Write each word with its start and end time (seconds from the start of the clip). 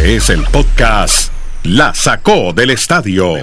Este 0.00 0.16
es 0.16 0.30
el 0.30 0.44
podcast 0.44 1.30
La 1.62 1.92
Sacó 1.92 2.54
del 2.54 2.70
Estadio 2.70 3.34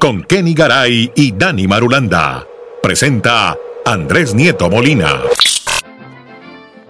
con 0.00 0.24
Kenny 0.24 0.52
Garay 0.52 1.12
y 1.14 1.30
Dani 1.30 1.68
Marulanda. 1.68 2.44
Presenta 2.82 3.56
Andrés 3.84 4.34
Nieto 4.34 4.68
Molina. 4.68 5.20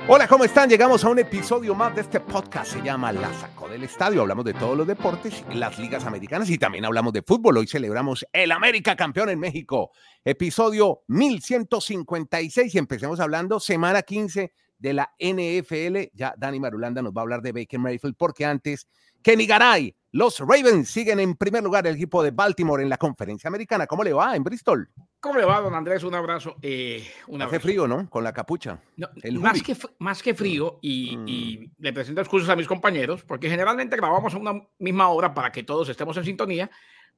Hola, 0.09 0.27
¿cómo 0.27 0.45
están? 0.45 0.71
Llegamos 0.71 1.05
a 1.05 1.11
un 1.11 1.19
episodio 1.19 1.75
más 1.75 1.95
de 1.95 2.01
este 2.01 2.21
podcast. 2.21 2.73
Se 2.73 2.81
llama 2.81 3.13
La 3.13 3.31
Sacó 3.35 3.69
del 3.69 3.85
Estadio. 3.85 4.23
Hablamos 4.23 4.47
de 4.47 4.55
todos 4.55 4.75
los 4.75 4.87
deportes, 4.87 5.45
las 5.53 5.79
ligas 5.79 6.07
americanas 6.07 6.49
y 6.49 6.57
también 6.57 6.87
hablamos 6.87 7.13
de 7.13 7.21
fútbol. 7.21 7.59
Hoy 7.59 7.67
celebramos 7.67 8.25
el 8.33 8.51
América 8.51 8.97
campeón 8.97 9.29
en 9.29 9.39
México. 9.39 9.91
Episodio 10.25 11.03
1156 11.09 12.75
y 12.75 12.79
empecemos 12.79 13.21
hablando 13.21 13.61
semana 13.61 14.01
15 14.01 14.55
de 14.79 14.93
la 14.95 15.13
NFL. 15.19 16.11
Ya 16.15 16.35
Dani 16.37 16.61
Marulanda 16.61 17.03
nos 17.03 17.13
va 17.13 17.21
a 17.21 17.23
hablar 17.23 17.43
de 17.43 17.53
Baker 17.53 17.79
Mayfield 17.81 18.17
porque 18.17 18.45
antes 18.45 18.87
Kenny 19.23 19.47
Garay, 19.47 19.95
los 20.13 20.39
Ravens 20.41 20.89
siguen 20.89 21.21
en 21.21 21.35
primer 21.35 21.63
lugar 21.63 21.87
el 21.87 21.97
equipo 21.97 22.23
de 22.23 22.31
Baltimore 22.31 22.83
en 22.83 22.89
la 22.89 22.97
conferencia 22.97 23.49
americana. 23.49 23.87
¿Cómo 23.87 24.05
le 24.05 24.13
va 24.13 24.37
en 24.37 24.45
Bristol? 24.45 24.89
¿Cómo 25.21 25.39
le 25.39 25.45
va, 25.45 25.61
don 25.61 25.75
Andrés? 25.75 26.05
Un 26.05 26.15
abrazo. 26.15 26.57
Eh, 26.63 27.05
un 27.27 27.43
Hace 27.43 27.57
abrazo. 27.57 27.63
frío, 27.63 27.89
¿no? 27.89 28.09
Con 28.09 28.23
la 28.23 28.33
capucha. 28.33 28.81
No, 28.97 29.09
el 29.23 29.39
más, 29.41 29.63
que, 29.63 29.77
más 29.99 30.23
que 30.23 30.35
frío, 30.35 30.79
y, 30.81 31.17
Mm. 31.17 31.25
y 31.29 31.71
le 31.79 31.93
presento 31.93 32.21
excusas 32.21 32.49
a 32.49 32.57
mis 32.57 32.69
compañeros, 32.69 33.25
porque 33.25 33.51
generalmente 33.51 33.97
grabamos 33.97 34.33
a 34.35 34.39
una 34.39 34.63
misma 34.79 35.09
hora 35.09 35.35
para 35.35 35.51
que 35.51 35.65
todos 35.65 35.89
estemos 35.89 36.17
en 36.17 36.25
sintonía, 36.25 36.71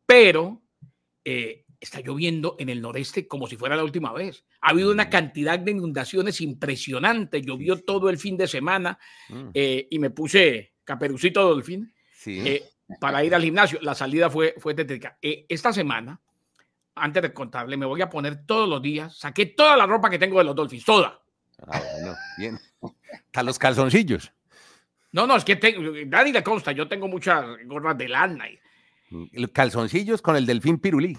pero 0.07 0.63
eh, 1.25 1.67
está 1.81 2.01
lloviendo 2.01 2.57
en 2.59 2.69
el 2.69 2.81
noreste 2.81 3.29
como 3.29 3.47
si 3.47 3.57
fuera 3.57 3.77
la 3.77 3.85
última 3.85 4.13
vez. 4.13 4.45
Ha 4.61 4.71
habido 4.71 4.91
una 4.91 5.09
cantidad 5.09 5.59
de 5.59 5.71
inundaciones 5.71 6.41
impresionante. 6.41 7.41
Llovió 7.43 7.83
todo 7.83 8.09
el 8.11 8.19
fin 8.19 8.37
de 8.37 8.49
semana 8.49 8.99
Mm, 9.29 9.51
eh, 9.55 9.87
y 9.91 9.99
me 9.99 10.11
puse 10.11 10.75
caperucito 10.85 11.43
dolfín 11.43 11.93
Sí. 12.13 12.41
eh, 12.47 12.65
para 13.01 13.23
ir 13.25 13.35
al 13.35 13.43
gimnasio. 13.43 13.79
La 13.83 13.95
salida 13.95 14.29
fue, 14.31 14.55
fue 14.59 14.75
tétrica. 14.75 15.19
Eh, 15.23 15.45
esta 15.49 15.73
semana, 15.73 16.21
antes 16.95 17.23
de 17.23 17.33
contarle, 17.33 17.77
me 17.77 17.87
voy 17.87 18.01
a 18.03 18.09
poner 18.11 18.45
todos 18.47 18.69
los 18.69 18.81
días. 18.83 19.17
Saqué 19.19 19.47
toda 19.47 19.77
la 19.77 19.87
ropa 19.87 20.09
que 20.11 20.19
tengo 20.19 20.39
de 20.39 20.45
los 20.45 20.57
Dolphins, 20.57 20.85
toda. 20.85 21.21
Ah, 21.67 21.81
bueno, 21.93 22.15
bien. 22.39 22.59
Están 23.13 23.47
los 23.47 23.59
calzoncillos. 23.59 24.33
No, 25.13 25.27
no, 25.27 25.37
es 25.37 25.45
que 25.45 25.57
tengo, 25.57 25.83
Dani 26.07 26.33
le 26.33 26.43
consta, 26.43 26.73
yo 26.73 26.87
tengo 26.89 27.09
muchas 27.09 27.45
gorras 27.67 27.97
de 27.97 28.09
lana. 28.09 28.45
y, 28.51 28.59
Los 29.41 29.51
calzoncillos 29.53 30.21
con 30.23 30.37
el 30.37 30.45
delfín 30.47 30.79
pirulí. 30.79 31.17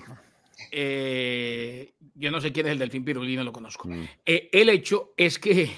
Eh, 0.71 1.93
yo 2.15 2.31
no 2.31 2.41
sé 2.41 2.51
quién 2.51 2.67
es 2.67 2.73
el 2.73 2.79
delfín 2.79 3.03
pirulí, 3.03 3.35
no 3.35 3.43
lo 3.43 3.51
conozco. 3.51 3.87
Mm. 3.87 4.03
Eh, 4.25 4.49
el 4.51 4.69
hecho 4.69 5.13
es 5.17 5.39
que 5.39 5.69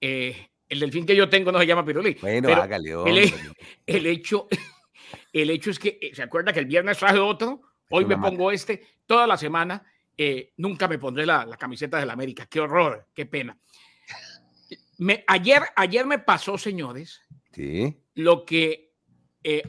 eh, 0.00 0.48
el 0.68 0.80
delfín 0.80 1.06
que 1.06 1.16
yo 1.16 1.28
tengo 1.28 1.52
no 1.52 1.58
se 1.58 1.66
llama 1.66 1.84
pirulí. 1.84 2.16
Bueno, 2.20 2.48
hágale. 2.52 2.90
el, 3.06 3.32
el 3.86 4.06
hecho, 4.06 4.48
el 5.32 5.50
hecho 5.50 5.70
es 5.70 5.78
que, 5.78 6.10
¿se 6.12 6.22
acuerda 6.22 6.52
que 6.52 6.60
el 6.60 6.66
viernes 6.66 6.98
traje 6.98 7.18
otro? 7.18 7.62
Hoy 7.90 8.04
me 8.04 8.18
pongo 8.18 8.50
este, 8.50 8.82
toda 9.06 9.26
la 9.26 9.38
semana. 9.38 9.82
nunca 10.58 10.88
me 10.88 10.98
pondré 10.98 11.24
la, 11.24 11.46
la 11.46 11.56
camiseta 11.56 11.98
de 11.98 12.06
la 12.06 12.12
América. 12.12 12.46
Qué 12.46 12.60
horror, 12.60 13.06
qué 13.14 13.24
pena. 13.24 13.56
Me, 14.98 15.24
ayer, 15.26 15.62
ayer 15.76 16.04
me 16.06 16.18
pasó, 16.18 16.58
señores, 16.58 17.22
Sí. 17.52 17.96
lo 18.14 18.44
que 18.44 18.92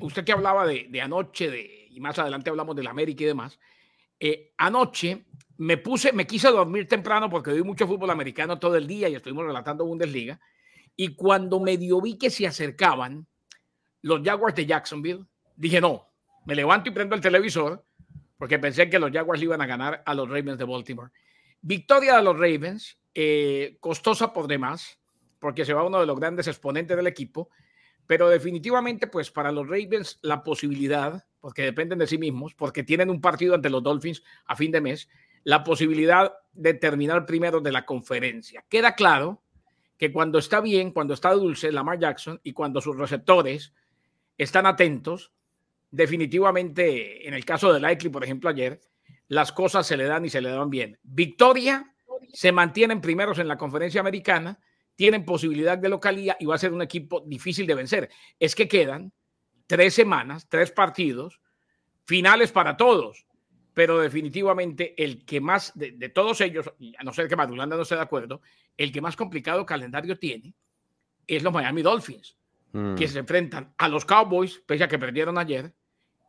usted 0.01 0.25
que 0.25 0.33
hablaba 0.33 0.67
de, 0.67 0.87
de 0.89 1.01
anoche, 1.01 1.49
de, 1.49 1.87
y 1.89 1.99
más 2.01 2.19
adelante 2.19 2.49
hablamos 2.49 2.75
de 2.75 2.83
la 2.83 2.89
América 2.89 3.23
y 3.23 3.27
demás. 3.27 3.57
Eh, 4.19 4.53
anoche 4.57 5.25
me 5.57 5.77
puse, 5.77 6.13
me 6.13 6.25
quise 6.25 6.49
dormir 6.49 6.87
temprano 6.87 7.29
porque 7.29 7.51
vi 7.51 7.63
mucho 7.63 7.85
fútbol 7.85 8.09
americano 8.09 8.59
todo 8.59 8.75
el 8.75 8.87
día 8.87 9.09
y 9.09 9.15
estuvimos 9.15 9.45
relatando 9.45 9.85
Bundesliga. 9.85 10.39
Y 10.95 11.15
cuando 11.15 11.59
medio 11.59 12.01
vi 12.01 12.17
que 12.17 12.29
se 12.29 12.47
acercaban 12.47 13.27
los 14.01 14.21
Jaguars 14.23 14.55
de 14.55 14.65
Jacksonville, 14.65 15.25
dije 15.55 15.81
no, 15.81 16.07
me 16.45 16.55
levanto 16.55 16.89
y 16.89 16.93
prendo 16.93 17.15
el 17.15 17.21
televisor 17.21 17.85
porque 18.37 18.57
pensé 18.57 18.89
que 18.89 18.99
los 18.99 19.11
Jaguars 19.11 19.41
iban 19.41 19.61
a 19.61 19.65
ganar 19.65 20.01
a 20.05 20.13
los 20.13 20.27
Ravens 20.29 20.57
de 20.57 20.63
Baltimore. 20.63 21.11
Victoria 21.61 22.15
de 22.15 22.23
los 22.23 22.35
Ravens, 22.35 22.97
eh, 23.13 23.75
costosa 23.81 24.31
por 24.31 24.47
demás, 24.47 24.97
porque 25.39 25.65
se 25.65 25.73
va 25.73 25.83
uno 25.83 25.99
de 25.99 26.05
los 26.05 26.17
grandes 26.17 26.47
exponentes 26.47 26.95
del 26.95 27.07
equipo, 27.07 27.49
pero 28.09 28.27
definitivamente, 28.27 29.05
pues 29.05 29.29
para 29.29 29.51
los 29.51 29.67
Ravens 29.67 30.17
la 30.23 30.43
posibilidad, 30.43 31.27
porque 31.39 31.61
dependen 31.61 31.99
de 31.99 32.07
sí 32.07 32.17
mismos, 32.17 32.55
porque 32.55 32.81
tienen 32.81 33.11
un 33.11 33.21
partido 33.21 33.53
ante 33.53 33.69
los 33.69 33.83
Dolphins 33.83 34.23
a 34.47 34.55
fin 34.55 34.71
de 34.71 34.81
mes, 34.81 35.09
la 35.43 35.63
posibilidad 35.63 36.33
de 36.51 36.73
terminar 36.73 37.27
primero 37.27 37.61
de 37.61 37.71
la 37.71 37.85
conferencia. 37.85 38.65
Queda 38.67 38.95
claro 38.95 39.43
que 39.95 40.11
cuando 40.11 40.39
está 40.39 40.59
bien, 40.59 40.89
cuando 40.89 41.13
está 41.13 41.31
dulce 41.33 41.71
Lamar 41.71 41.99
Jackson 41.99 42.41
y 42.43 42.53
cuando 42.53 42.81
sus 42.81 42.97
receptores 42.97 43.75
están 44.39 44.65
atentos, 44.65 45.31
definitivamente 45.91 47.27
en 47.27 47.35
el 47.35 47.45
caso 47.45 47.71
de 47.71 47.79
Likely, 47.79 48.09
por 48.09 48.23
ejemplo, 48.23 48.49
ayer, 48.49 48.81
las 49.27 49.51
cosas 49.51 49.85
se 49.85 49.97
le 49.97 50.05
dan 50.05 50.25
y 50.25 50.31
se 50.31 50.41
le 50.41 50.49
dan 50.49 50.71
bien. 50.71 50.97
Victoria, 51.03 51.93
se 52.33 52.51
mantienen 52.51 53.01
primeros 53.01 53.37
en 53.37 53.47
la 53.47 53.59
conferencia 53.59 54.01
americana, 54.01 54.59
tienen 54.99 55.23
posibilidad 55.23 55.77
de 55.77 55.87
localía 55.87 56.35
y 56.41 56.45
va 56.45 56.55
a 56.55 56.57
ser 56.57 56.73
un 56.73 56.81
equipo 56.81 57.21
difícil 57.25 57.65
de 57.65 57.73
vencer. 57.73 58.09
Es 58.37 58.53
que 58.53 58.67
quedan 58.67 59.13
tres 59.65 59.93
semanas, 59.93 60.49
tres 60.49 60.71
partidos, 60.71 61.39
finales 62.03 62.51
para 62.51 62.75
todos, 62.75 63.25
pero 63.73 63.99
definitivamente 63.99 65.01
el 65.01 65.23
que 65.23 65.39
más, 65.39 65.71
de, 65.73 65.93
de 65.93 66.09
todos 66.09 66.41
ellos, 66.41 66.69
a 66.97 67.03
no 67.05 67.13
ser 67.13 67.29
que 67.29 67.37
Madulanda 67.37 67.77
no 67.77 67.83
esté 67.83 67.95
de 67.95 68.01
acuerdo, 68.01 68.41
el 68.75 68.91
que 68.91 68.99
más 68.99 69.15
complicado 69.15 69.65
calendario 69.65 70.19
tiene 70.19 70.53
es 71.25 71.43
los 71.43 71.53
Miami 71.53 71.81
Dolphins, 71.81 72.35
Mm. 72.71 72.95
que 72.95 73.07
se 73.07 73.19
enfrentan 73.19 73.73
a 73.77 73.87
los 73.87 74.05
Cowboys, 74.05 74.61
pese 74.65 74.83
a 74.83 74.87
que 74.87 74.99
perdieron 74.99 75.37
ayer, 75.37 75.73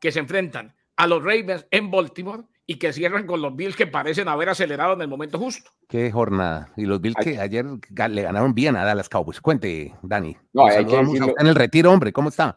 que 0.00 0.10
se 0.10 0.20
enfrentan 0.20 0.75
a 0.97 1.06
los 1.06 1.22
Ravens 1.22 1.66
en 1.70 1.91
Baltimore 1.91 2.44
y 2.70 2.78
que 2.78 2.92
cierran 2.92 3.26
con 3.26 3.42
los 3.42 3.56
Bills 3.56 3.75
que 3.75 3.88
parecen 3.88 4.28
haber 4.28 4.48
acelerado 4.48 4.92
en 4.94 5.00
el 5.00 5.08
momento 5.08 5.41
justo. 5.41 5.72
Qué 5.88 6.12
jornada. 6.12 6.72
Y 6.76 6.84
los 6.84 7.00
Bills 7.00 7.16
que 7.20 7.41
ayer 7.41 7.66
le 7.66 8.22
ganaron 8.22 8.54
bien 8.54 8.76
a 8.76 8.84
Dallas 8.84 9.08
Cowboys. 9.08 9.41
Cuente, 9.41 9.92
Dani. 10.03 10.36
No, 10.53 10.66
hay 10.66 10.86
que 10.86 10.97
decirlo. 10.98 11.34
en 11.36 11.47
el 11.48 11.56
retiro, 11.56 11.91
hombre. 11.91 12.12
¿Cómo 12.12 12.28
está? 12.28 12.56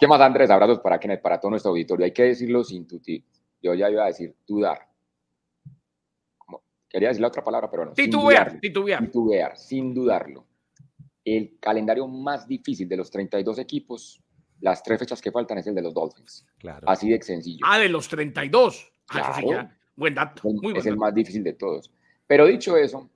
¿Qué 0.00 0.08
más, 0.08 0.20
Andrés? 0.20 0.50
Abrazos 0.50 0.80
para 0.80 0.98
Kenneth, 0.98 1.22
para 1.22 1.38
todo 1.38 1.50
nuestro 1.50 1.70
auditorio. 1.70 2.04
Hay 2.04 2.12
que 2.12 2.24
decirlo 2.24 2.64
sin 2.64 2.88
tutir. 2.88 3.24
Yo 3.62 3.72
ya 3.74 3.88
iba 3.88 4.02
a 4.02 4.06
decir 4.06 4.34
dudar. 4.48 4.88
Como- 6.36 6.64
Quería 6.88 7.10
decir 7.10 7.20
la 7.22 7.28
otra 7.28 7.44
palabra, 7.44 7.70
pero 7.70 7.84
no. 7.84 7.94
sin 7.94 8.06
Titubear, 8.06 8.42
dudarlo. 8.46 8.60
titubear. 8.60 9.00
Titubear, 9.00 9.56
sin 9.56 9.94
dudarlo. 9.94 10.46
El 11.24 11.56
calendario 11.60 12.08
más 12.08 12.48
difícil 12.48 12.88
de 12.88 12.96
los 12.96 13.12
32 13.12 13.60
equipos, 13.60 14.20
las 14.60 14.82
tres 14.82 14.98
fechas 14.98 15.22
que 15.22 15.30
faltan 15.30 15.58
es 15.58 15.68
el 15.68 15.74
de 15.76 15.82
los 15.82 15.94
Dolphins. 15.94 16.44
Claro. 16.58 16.88
Así 16.88 17.08
de 17.08 17.22
sencillo. 17.22 17.60
Ah, 17.64 17.78
de 17.78 17.88
los 17.88 18.08
32. 18.08 18.90
Ah, 19.08 19.20
eso 19.20 19.32
sí 19.34 19.42
Claro. 19.46 19.68
ya. 19.68 19.78
Buen 19.96 20.14
dato. 20.14 20.40
Es 20.40 20.44
el- 20.44 20.52
Muy 20.54 20.60
buen 20.62 20.76
es 20.78 20.86
el 20.86 20.92
dato. 20.92 21.00
más 21.00 21.14
difícil 21.14 21.44
de 21.44 21.52
todos. 21.52 21.90
Pero 22.26 22.46
dicho 22.46 22.76
eso, 22.76 23.08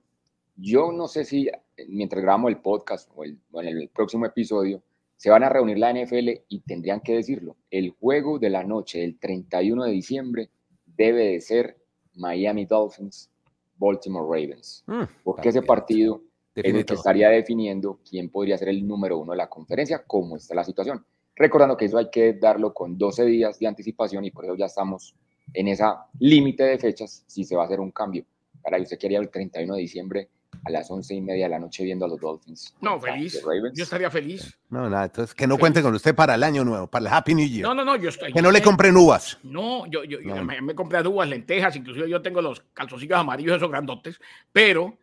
yo 0.55 0.91
no 0.91 1.07
sé 1.07 1.25
si 1.25 1.47
eh, 1.47 1.53
mientras 1.87 2.21
grabamos 2.21 2.49
el 2.51 2.57
podcast 2.57 3.09
o, 3.15 3.23
el- 3.23 3.37
o 3.51 3.61
en 3.61 3.67
el 3.67 3.89
próximo 3.89 4.25
episodio 4.25 4.81
se 5.17 5.29
van 5.29 5.43
a 5.43 5.49
reunir 5.49 5.77
la 5.77 5.89
NFL 5.91 6.43
y 6.47 6.59
tendrían 6.61 7.01
que 7.01 7.13
decirlo. 7.15 7.57
El 7.69 7.89
juego 7.91 8.39
de 8.39 8.49
la 8.49 8.63
noche 8.63 8.99
del 8.99 9.17
31 9.19 9.83
de 9.83 9.91
diciembre 9.91 10.49
debe 10.85 11.25
de 11.33 11.41
ser 11.41 11.77
Miami 12.15 12.65
Dolphins, 12.65 13.29
Baltimore 13.77 14.25
Ravens. 14.25 14.83
Mm, 14.87 15.03
Porque 15.23 15.49
ese 15.49 15.61
partido 15.61 16.21
es 16.55 16.73
el 16.73 16.85
que 16.85 16.93
estaría 16.93 17.29
definiendo 17.29 17.99
quién 18.09 18.29
podría 18.29 18.57
ser 18.57 18.69
el 18.69 18.85
número 18.85 19.17
uno 19.17 19.31
de 19.31 19.37
la 19.37 19.49
conferencia, 19.49 20.03
cómo 20.05 20.35
está 20.37 20.55
la 20.55 20.63
situación. 20.63 21.05
Recordando 21.35 21.77
que 21.77 21.85
eso 21.85 21.97
hay 21.97 22.09
que 22.09 22.33
darlo 22.33 22.73
con 22.73 22.97
12 22.97 23.25
días 23.25 23.57
de 23.59 23.67
anticipación 23.67 24.25
y 24.25 24.31
por 24.31 24.43
eso 24.45 24.55
ya 24.55 24.65
estamos 24.65 25.15
en 25.53 25.67
esa 25.67 26.05
límite 26.19 26.63
de 26.63 26.77
fechas 26.77 27.23
si 27.27 27.43
se 27.43 27.55
va 27.55 27.63
a 27.63 27.65
hacer 27.65 27.79
un 27.79 27.91
cambio. 27.91 28.25
Para 28.61 28.79
usted 28.81 28.97
quería 28.97 29.19
el 29.19 29.29
31 29.29 29.75
de 29.75 29.81
diciembre 29.81 30.29
a 30.65 30.71
las 30.71 30.91
11 30.91 31.15
y 31.15 31.21
media 31.21 31.45
de 31.45 31.51
la 31.51 31.59
noche 31.59 31.83
viendo 31.85 32.05
a 32.05 32.07
los 32.09 32.19
Dolphins. 32.19 32.75
No, 32.81 32.99
feliz. 32.99 33.41
Yo 33.73 33.83
estaría 33.83 34.11
feliz. 34.11 34.57
No, 34.69 34.89
nada. 34.89 35.05
Entonces, 35.05 35.33
que 35.33 35.47
no 35.47 35.55
Feliz. 35.55 35.59
cuente 35.61 35.81
con 35.81 35.95
usted 35.95 36.13
para 36.13 36.35
el 36.35 36.43
año 36.43 36.65
nuevo, 36.65 36.87
para 36.87 37.07
el 37.07 37.13
Happy 37.13 37.33
New 37.33 37.47
Year. 37.47 37.63
No, 37.63 37.73
no, 37.73 37.85
no, 37.85 37.95
yo 37.95 38.09
estoy. 38.09 38.33
que 38.33 38.37
yo 38.37 38.41
no 38.41 38.51
le 38.51 38.61
compren 38.61 38.97
uvas. 38.97 39.37
No, 39.43 39.85
yo, 39.87 40.03
yo, 40.03 40.19
me, 40.43 40.61
me 40.61 40.75
compré 40.75 40.99
uvas, 41.07 41.29
lentejas, 41.29 41.75
inclusive 41.77 42.09
yo 42.09 42.21
tengo 42.21 42.41
los 42.41 42.59
calzoncillos 42.73 43.17
amarillos 43.17 43.55
esos 43.55 43.69
grandotes, 43.69 44.19
pero 44.51 44.97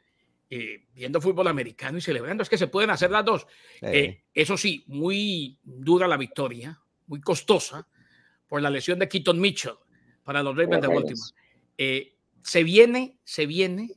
eh, 0.50 0.84
viendo 0.94 1.20
fútbol 1.22 1.49
americano 1.49 1.96
y 1.96 2.02
celebrando, 2.02 2.42
es 2.42 2.50
que 2.50 2.58
se 2.58 2.66
pueden 2.66 2.90
hacer 2.90 3.10
las 3.10 3.25
dos. 3.25 3.46
Eh, 3.81 3.99
Eh, 3.99 4.22
eso 4.34 4.58
sí, 4.58 4.84
muy 4.88 5.58
dura 5.62 6.06
la 6.06 6.19
victoria, 6.19 6.78
muy 7.06 7.20
costosa 7.22 7.88
por 8.46 8.60
la 8.60 8.69
lesión 8.69 8.99
de 8.99 9.08
Keaton 9.08 9.40
Mitchell 9.40 9.75
para 10.26 10.43
los 10.43 10.55
Ravens 10.56 10.82
de 10.82 10.88
Baltimore. 10.88 11.31
Eh, 11.78 12.17
se 12.43 12.64
viene, 12.64 13.17
se 13.25 13.46
viene 13.46 13.93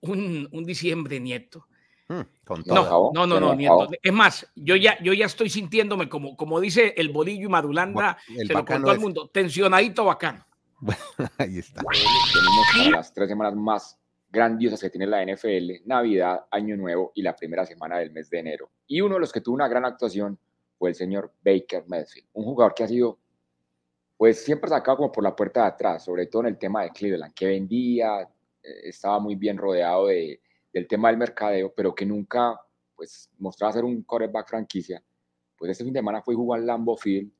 un, 0.00 0.48
un 0.52 0.64
diciembre, 0.64 1.18
nieto. 1.20 1.66
mm, 2.08 2.20
con 2.44 2.62
No, 2.64 2.74
todo. 2.86 3.10
No, 3.12 3.26
no, 3.26 3.40
no, 3.40 3.54
nieto. 3.54 3.88
Es 4.02 4.12
más, 4.12 4.50
yo 4.54 4.76
ya, 4.76 4.96
yo 5.02 5.12
ya 5.12 5.26
estoy 5.26 5.50
sintiéndome 5.50 6.08
como, 6.08 6.36
como 6.36 6.60
dice 6.60 6.94
el 6.96 7.10
bolillo 7.10 7.46
y 7.46 7.50
Madulanda, 7.50 8.16
El 8.28 8.46
se 8.46 8.54
lo 8.54 8.64
contó 8.64 8.90
al 8.90 9.00
mundo, 9.00 9.28
tensionadito 9.28 10.04
bacano. 10.04 10.46
Ahí 11.38 11.58
está. 11.58 11.82
Tenemos 12.72 12.92
las 12.92 13.12
tres 13.12 13.28
semanas 13.28 13.54
más 13.56 13.98
grandiosas 14.30 14.80
que 14.80 14.90
tiene 14.90 15.06
la 15.06 15.24
NFL, 15.24 15.86
Navidad, 15.86 16.44
Año 16.50 16.76
Nuevo 16.76 17.12
y 17.14 17.22
la 17.22 17.34
primera 17.34 17.66
semana 17.66 17.98
del 17.98 18.12
mes 18.12 18.30
de 18.30 18.38
enero. 18.38 18.70
Y 18.86 19.00
uno 19.00 19.14
de 19.14 19.20
los 19.20 19.32
que 19.32 19.40
tuvo 19.40 19.54
una 19.56 19.68
gran 19.68 19.84
actuación 19.84 20.36
fue 20.36 20.44
fue 20.76 20.90
el 20.90 20.96
señor 20.96 21.32
Baker 21.44 21.84
Mayfield, 21.86 22.28
un 22.32 22.44
jugador 22.44 22.74
que 22.74 22.84
ha 22.84 22.88
sido, 22.88 23.18
pues 24.24 24.42
siempre 24.42 24.70
sacado 24.70 24.96
como 24.96 25.12
por 25.12 25.22
la 25.22 25.36
puerta 25.36 25.60
de 25.60 25.66
atrás, 25.66 26.02
sobre 26.02 26.24
todo 26.28 26.40
en 26.44 26.48
el 26.48 26.56
tema 26.56 26.82
de 26.82 26.88
Cleveland, 26.92 27.34
que 27.34 27.44
vendía, 27.44 28.22
eh, 28.22 28.80
estaba 28.84 29.18
muy 29.18 29.34
bien 29.34 29.58
rodeado 29.58 30.06
de, 30.06 30.40
del 30.72 30.88
tema 30.88 31.08
del 31.08 31.18
mercadeo, 31.18 31.74
pero 31.76 31.94
que 31.94 32.06
nunca, 32.06 32.58
pues, 32.96 33.28
mostraba 33.36 33.74
ser 33.74 33.84
un 33.84 34.02
quarterback 34.02 34.48
franquicia. 34.48 35.04
Pues 35.58 35.72
este 35.72 35.84
fin 35.84 35.92
de 35.92 35.98
semana 35.98 36.22
fue 36.22 36.34
jugar 36.34 36.60
Lambo 36.60 36.96
Field 36.96 37.30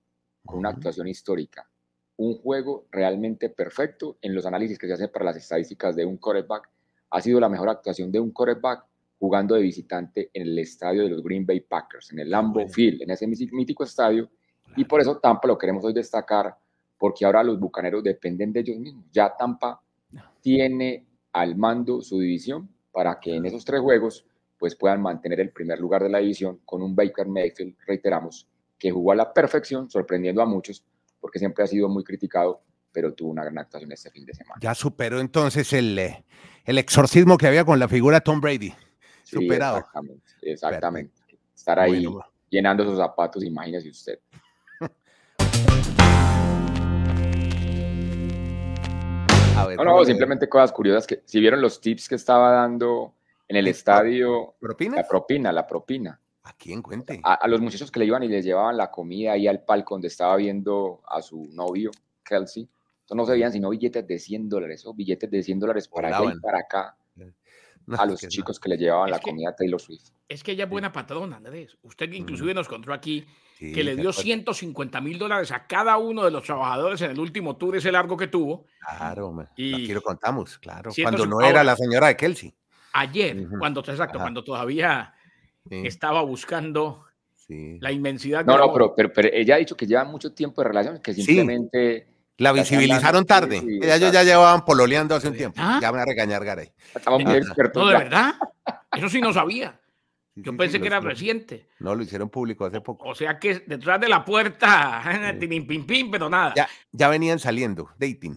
con 0.45 0.59
una 0.59 0.69
actuación 0.69 1.09
histórica. 1.09 1.67
Un 2.19 2.37
juego 2.37 2.85
realmente 2.91 3.49
perfecto 3.49 4.19
en 4.21 4.35
los 4.35 4.45
análisis 4.45 4.79
que 4.79 4.87
se 4.87 4.93
hacen 4.93 5.09
para 5.11 5.25
las 5.25 5.39
estadísticas 5.39 5.97
de 5.97 6.05
un 6.05 6.19
quarterback. 6.19 6.69
Ha 7.09 7.21
sido 7.23 7.41
la 7.41 7.49
mejor 7.49 7.71
actuación 7.71 8.13
de 8.13 8.21
un 8.21 8.31
quarterback 8.31 8.85
jugando 9.19 9.55
de 9.55 9.63
visitante 9.63 10.29
en 10.35 10.43
el 10.43 10.59
estadio 10.59 11.05
de 11.05 11.09
los 11.09 11.23
Green 11.23 11.47
Bay 11.47 11.61
Packers, 11.61 12.13
en 12.13 12.19
el 12.19 12.29
Lambeau 12.29 12.69
Field, 12.69 13.01
en 13.01 13.11
ese 13.11 13.27
mítico 13.27 13.85
estadio. 13.85 14.29
Y 14.77 14.85
por 14.85 15.01
eso 15.01 15.17
Tampa 15.17 15.49
lo 15.49 15.57
queremos 15.57 15.83
hoy 15.83 15.95
destacar, 15.95 16.55
porque 17.05 17.27
ahora 17.27 17.43
los 17.43 17.61
bucaneros 17.61 18.03
dependen 18.03 18.51
de 18.51 18.61
ellos 18.61 18.79
mismos. 18.79 19.05
Ya 19.13 19.37
Tampa 19.37 19.79
tiene 20.41 21.05
al 21.35 21.55
mando 21.55 22.01
su 22.01 22.19
división 22.19 22.67
para 22.91 23.21
que 23.21 23.37
en 23.37 23.45
esos 23.45 23.63
tres 23.63 23.83
juegos 23.83 24.25
pues 24.59 24.75
puedan 24.75 25.03
mantener 25.03 25.39
el 25.41 25.51
primer 25.51 25.79
lugar 25.79 26.03
de 26.03 26.09
la 26.09 26.21
división 26.21 26.61
con 26.65 26.81
un 26.81 26.97
Baker 26.97 27.27
Mayfield, 27.27 27.77
reiteramos, 27.87 28.49
que 28.79 28.91
jugó 28.91 29.13
a 29.13 29.17
la 29.17 29.35
perfección, 29.35 29.91
sorprendiendo 29.91 30.41
a 30.41 30.47
muchos, 30.47 30.83
porque 31.21 31.39
siempre 31.39 31.65
ha 31.65 31.67
sido 31.67 31.91
muy 31.91 32.05
criticado, 32.05 32.63
pero 32.91 33.13
tuvo 33.13 33.33
una 33.33 33.45
gran 33.45 33.59
actuación 33.59 33.93
este 33.93 34.11
fin 34.11 34.25
de 34.25 34.33
semana. 34.33 34.59
Ya 34.63 34.75
superó 34.75 35.21
entonces 35.21 35.75
el, 35.75 35.99
eh, 35.99 36.25
el 36.65 36.79
exorcismo 36.79 37.37
que 37.37 37.47
había 37.47 37.67
con 37.67 37.79
la 37.79 37.87
figura 37.87 38.23
Tom 38.23 38.41
Brady 38.41 38.73
superado. 39.25 39.77
Exactamente, 39.77 40.23
exactamente. 40.41 41.13
Estar 41.55 41.79
ahí 41.79 42.07
llenando 42.49 42.83
sus 42.83 42.97
zapatos, 42.97 43.45
imagínese 43.45 43.91
usted. 43.91 44.19
No, 49.55 49.85
no, 49.85 50.05
simplemente 50.05 50.49
cosas 50.49 50.73
curiosas 50.73 51.07
que 51.07 51.23
si 51.25 51.41
vieron 51.41 51.61
los 51.61 51.81
tips 51.81 52.09
que 52.09 52.15
estaba 52.15 52.51
dando 52.51 53.15
en 53.49 53.57
el 53.57 53.69
estadio, 53.69 54.55
la 54.61 55.07
propina, 55.07 55.53
la 55.53 55.67
propina. 55.67 56.21
¿A 56.43 56.53
quién 56.53 56.83
cuente? 56.83 57.21
A, 57.25 57.49
los 57.49 57.61
muchachos 57.61 57.91
que 57.91 58.01
le 58.01 58.07
iban 58.07 58.23
y 58.23 58.29
les 58.29 58.45
llevaban 58.45 58.77
la 58.77 58.91
comida 58.91 59.33
ahí 59.33 59.47
al 59.47 59.65
palco 59.65 59.95
donde 59.95 60.09
estaba 60.09 60.37
viendo 60.37 61.01
a 61.09 61.23
su 61.23 61.49
novio, 61.53 61.91
Kelsey. 62.23 62.69
Entonces 63.01 63.17
no 63.17 63.25
se 63.27 63.33
veían 63.33 63.53
sino 63.53 63.71
billetes 63.71 64.07
de 64.07 64.19
100 64.19 64.49
dólares, 64.49 64.85
o 64.87 64.93
billetes 64.93 65.31
de 65.31 65.43
100 65.43 65.59
dólares 65.59 65.89
para 65.89 66.09
allá 66.09 66.33
y 66.35 66.41
para 66.41 66.59
acá 66.59 66.97
a 67.99 68.07
los 68.07 68.21
chicos 68.29 68.59
que 68.59 68.69
le 68.69 68.77
llevaban 68.77 69.11
la 69.11 69.19
comida 69.19 69.51
a 69.51 69.57
Taylor 69.57 69.81
Swift. 69.81 70.11
Es 70.29 70.43
que 70.43 70.53
ella 70.53 70.65
es 70.65 70.71
buena 70.71 70.93
patrona, 70.93 71.37
Andrés. 71.37 71.77
Usted 71.83 72.13
inclusive 72.13 72.55
nos 72.55 72.69
contó 72.69 72.93
aquí 72.93 73.27
que 73.59 73.85
le 73.85 73.97
dio 73.97 74.13
150 74.13 75.01
mil 75.01 75.19
dólares 75.19 75.53
a 75.53 75.67
cada 75.67 75.97
uno 75.97 76.25
de 76.25 76.31
los 76.31 76.43
trabajadores 76.43 77.01
en 77.03 77.13
el 77.13 77.19
último 77.19 77.57
tour 77.57 77.77
ese 77.77 77.93
largo 77.93 78.17
que 78.17 78.27
tuvo. 78.27 78.67
Claro, 78.81 79.35
y 79.57 79.75
aquí 79.75 79.93
lo 79.95 80.03
contamos, 80.03 80.59
claro. 80.59 80.91
Cuando 81.01 81.27
no 81.27 81.41
era 81.41 81.65
la 81.65 81.77
señora 81.77 82.09
de 82.09 82.17
Kelsey. 82.17 82.55
Ayer, 82.93 83.49
cuando, 83.59 83.81
exacto, 83.81 84.19
cuando 84.19 84.45
todavía 84.45 85.15
estaba 85.71 86.23
buscando 86.23 87.05
la 87.49 87.93
inmensidad. 87.93 88.45
No, 88.45 88.59
no, 88.59 88.73
pero, 88.73 89.13
pero, 89.13 89.29
ella 89.33 89.57
ha 89.57 89.59
dicho 89.59 89.77
que 89.77 89.87
lleva 89.87 90.05
mucho 90.05 90.33
tiempo 90.33 90.63
de 90.63 90.69
relación, 90.69 91.01
que 91.01 91.13
simplemente 91.13 92.14
la 92.39 92.53
visibilizaron 92.53 93.25
tarde. 93.25 93.63
ellos 93.83 94.13
ya 94.13 94.23
llevaban 94.23 94.65
pololeando 94.65 95.15
hace 95.15 95.29
un 95.29 95.37
tiempo. 95.37 95.61
¿Ah? 95.61 95.79
Ya 95.81 95.91
van 95.91 96.01
a 96.01 96.05
regañar 96.05 96.45
Garay. 96.45 96.73
Estamos 96.95 97.23
muy 97.23 97.35
expertos. 97.37 97.83
No, 97.83 97.89
de 97.89 97.99
verdad. 97.99 98.35
Eso 98.93 99.09
sí 99.09 99.21
no 99.21 99.33
sabía. 99.33 99.79
Yo 100.37 100.57
pensé 100.57 100.81
que 100.81 100.89
era 100.89 100.99
reciente. 100.99 101.69
No, 101.79 101.95
lo 101.95 102.03
hicieron 102.03 102.29
público 102.29 102.65
hace 102.65 102.81
poco. 102.81 103.09
O 103.09 103.15
sea 103.15 103.39
que 103.39 103.61
detrás 103.67 104.01
de 104.01 104.09
la 104.09 104.25
puerta, 104.25 105.03
pim, 105.39 105.67
pim, 105.67 105.87
pim, 105.87 106.11
pero 106.11 106.29
nada. 106.29 106.53
Ya, 106.57 106.69
ya 106.91 107.09
venían 107.09 107.39
saliendo, 107.39 107.91
dating. 107.99 108.37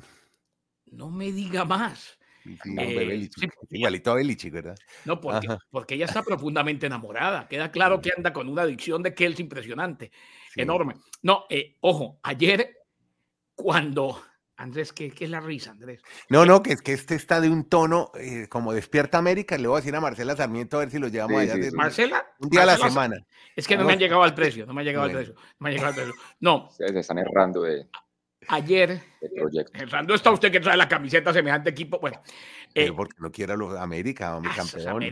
No 0.92 1.10
me 1.10 1.32
diga 1.32 1.66
más. 1.66 2.18
Eh, 2.46 3.30
igualito 3.72 4.12
a 4.12 4.16
Belichick, 4.16 4.54
¿verdad? 4.54 4.78
No, 5.06 5.20
porque, 5.20 5.48
porque, 5.70 5.96
ella 5.96 6.06
está 6.06 6.24
profundamente 6.24 6.86
enamorada. 6.86 7.48
Queda 7.48 7.72
claro 7.72 8.00
que 8.00 8.12
anda 8.16 8.32
con 8.32 8.48
una 8.48 8.62
adicción 8.62 9.04
de 9.04 9.14
Kels 9.14 9.40
impresionante, 9.40 10.12
enorme. 10.56 10.96
No, 11.24 11.46
eh, 11.50 11.76
ojo, 11.82 12.20
ayer 12.24 12.78
cuando 13.58 14.22
Andrés, 14.56 14.94
¿qué, 14.94 15.12
¿qué, 15.12 15.26
es 15.26 15.30
la 15.30 15.40
risa, 15.40 15.72
Andrés? 15.72 16.02
No, 16.30 16.46
no, 16.46 16.64
que 16.64 16.74
es 16.74 16.82
que 16.82 16.94
este 16.94 17.16
está 17.16 17.42
de 17.42 17.50
un 17.50 17.66
tono 17.70 18.12
eh, 18.20 18.48
como 18.50 18.74
Despierta 18.74 19.18
América. 19.18 19.58
Le 19.58 19.68
voy 19.68 19.78
a 19.78 19.82
decir 19.82 19.96
a 19.96 20.02
Marcela 20.02 20.36
Sarmiento 20.36 20.78
a 20.78 20.80
ver 20.80 20.90
si 20.90 20.98
lo 20.98 21.10
llevamos 21.10 21.42
allá. 21.42 21.56
¿Marcela? 21.74 22.26
Un 22.40 22.50
día 22.50 22.64
a 22.64 22.66
la 22.66 22.78
semana. 22.78 23.18
Es 23.56 23.68
que 23.68 23.78
no, 23.78 23.84
me 23.84 23.94
han 23.94 24.00
llegado 24.00 24.24
al 24.24 24.34
precio, 24.34 24.66
no 24.66 24.74
me 24.74 24.82
ha 24.82 24.84
llegado 24.84 25.06
al 25.06 25.12
precio. 25.12 25.34
No 25.36 25.44
me 25.60 25.70
ha 25.70 25.74
llegado 25.74 25.90
al 25.90 25.96
precio. 25.96 26.14
No. 26.40 26.70
Se 26.72 26.86
están 26.86 27.20
errando 27.20 27.62
de. 27.62 27.88
Ayer, 28.50 29.02
errando 29.74 30.14
está 30.14 30.32
usted 30.32 30.52
que 30.52 30.60
trae 30.60 30.78
la 30.78 30.88
camiseta 30.88 31.34
semejante 31.34 31.70
equipo. 31.70 32.00
Bueno. 32.00 32.22
Eh, 32.74 32.92
porque 32.94 33.16
no 33.20 33.32
quiera 33.32 33.56
los 33.56 33.78
América, 33.78 34.40
mi 34.40 34.50
campeón. 34.50 35.04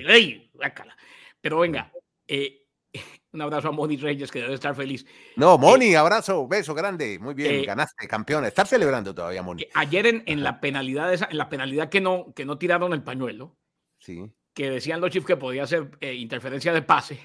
Pero 1.41 1.59
venga, 1.59 1.91
eh, 2.27 2.64
un 3.33 3.41
abrazo 3.41 3.69
a 3.69 3.71
Moni 3.71 3.97
Reyes, 3.97 4.31
que 4.31 4.41
debe 4.41 4.53
estar 4.53 4.75
feliz. 4.75 5.05
No, 5.35 5.55
eh, 5.55 5.57
Moni, 5.57 5.95
abrazo, 5.95 6.47
beso 6.47 6.73
grande. 6.73 7.19
Muy 7.19 7.33
bien, 7.33 7.55
eh, 7.55 7.65
ganaste, 7.65 8.07
campeón. 8.07 8.45
Estás 8.45 8.69
celebrando 8.69 9.13
todavía, 9.13 9.41
Moni. 9.43 9.65
Ayer 9.73 10.07
en, 10.07 10.23
en 10.25 10.43
la 10.43 10.59
penalidad, 10.59 11.13
esa, 11.13 11.27
en 11.29 11.37
la 11.37 11.49
penalidad 11.49 11.89
que 11.89 12.01
no, 12.01 12.33
que 12.33 12.45
no 12.45 12.57
tiraron 12.57 12.93
el 12.93 13.03
pañuelo, 13.03 13.55
sí. 13.99 14.31
que 14.53 14.69
decían 14.69 15.01
los 15.01 15.11
Chiefs 15.11 15.27
que 15.27 15.37
podía 15.37 15.67
ser 15.67 15.91
eh, 16.01 16.13
interferencia 16.13 16.73
de 16.73 16.81
pase 16.81 17.19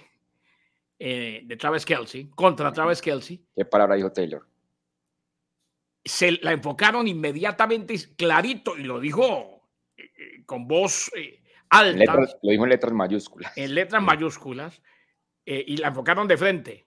de 0.98 1.56
Travis 1.58 1.86
Kelsey, 1.86 2.28
contra 2.28 2.70
Travis 2.74 3.00
Kelsey. 3.00 3.42
¿Qué 3.56 3.64
palabra 3.64 3.94
dijo 3.94 4.12
Taylor? 4.12 4.46
Se 6.04 6.32
la 6.32 6.52
enfocaron 6.52 7.08
inmediatamente, 7.08 7.94
clarito, 8.18 8.76
y 8.76 8.82
lo 8.82 9.00
dijo 9.00 9.62
con 10.44 10.68
voz 10.68 11.10
alta. 11.70 12.16
lo 12.42 12.50
dijo 12.50 12.64
en 12.64 12.68
letras 12.68 12.92
mayúsculas. 12.92 13.56
En 13.56 13.74
letras 13.74 14.02
mayúsculas 14.02 14.82
eh, 15.46 15.64
y 15.66 15.76
la 15.76 15.88
enfocaron 15.88 16.28
de 16.28 16.36
frente. 16.36 16.86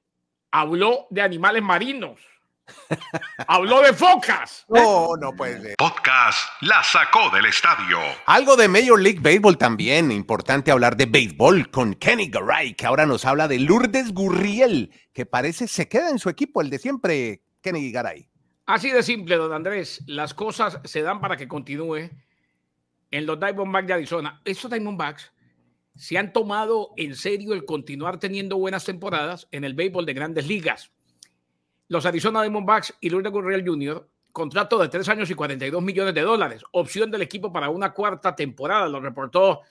Habló 0.52 1.08
de 1.10 1.22
animales 1.22 1.64
marinos. 1.64 2.20
Habló 3.48 3.82
de 3.82 3.94
focas. 3.94 4.66
No, 4.70 5.16
no 5.20 5.34
puede 5.34 5.62
ser. 5.62 5.76
Podcast 5.78 6.40
la 6.62 6.84
sacó 6.84 7.30
del 7.30 7.46
estadio. 7.46 7.98
Algo 8.26 8.56
de 8.56 8.68
Major 8.68 9.00
League 9.00 9.20
Baseball 9.20 9.58
también. 9.58 10.12
Importante 10.12 10.72
hablar 10.72 10.96
de 10.96 11.06
béisbol 11.06 11.70
con 11.70 11.94
Kenny 11.96 12.28
Garay, 12.30 12.74
que 12.74 12.86
ahora 12.86 13.06
nos 13.06 13.26
habla 13.26 13.48
de 13.48 13.60
Lourdes 13.60 14.14
Gurriel, 14.14 14.92
que 15.14 15.26
parece 15.26 15.68
se 15.68 15.90
queda 15.90 16.10
en 16.10 16.20
su 16.20 16.30
equipo, 16.30 16.62
el 16.62 16.70
de 16.70 16.80
siempre, 16.80 17.42
Kenny 17.62 17.92
Garay. 17.92 18.30
Así 18.66 18.92
de 18.92 19.04
simple, 19.04 19.36
don 19.36 19.52
Andrés. 19.52 20.02
Las 20.08 20.34
cosas 20.34 20.80
se 20.86 21.02
dan 21.02 21.20
para 21.20 21.36
que 21.36 21.48
continúe 21.48 22.10
en 23.12 23.26
los 23.26 23.40
Diamondbacks 23.40 23.88
de 23.88 23.94
Arizona. 23.94 24.42
Estos 24.46 24.72
Diamondbacks 24.72 25.33
se 25.96 26.18
han 26.18 26.34
tomado 26.34 26.92
en 26.98 27.16
serio 27.16 27.54
el 27.54 27.66
continuar 27.66 28.20
teniendo 28.20 28.58
buenas 28.58 28.86
temporadas 28.86 29.48
en 29.52 29.64
el 29.64 29.74
béisbol 29.74 30.06
de 30.06 30.14
grandes 30.14 30.48
ligas. 30.48 30.92
Los 31.88 32.06
Arizona 32.06 32.42
Diamondbacks 32.42 32.96
y 33.00 33.10
Lourdes 33.10 33.32
Gurriel 33.32 33.68
Jr., 33.68 34.08
contrato 34.32 34.80
de 34.80 34.90
tres 34.90 35.08
años 35.10 35.30
y 35.30 35.36
42 35.36 35.84
millones 35.84 36.16
de 36.16 36.22
dólares, 36.22 36.64
opción 36.72 37.12
del 37.12 37.22
equipo 37.22 37.54
para 37.54 37.70
una 37.70 37.94
cuarta 37.94 38.36
temporada, 38.36 38.88
lo 38.88 39.00
reportó 39.00 39.62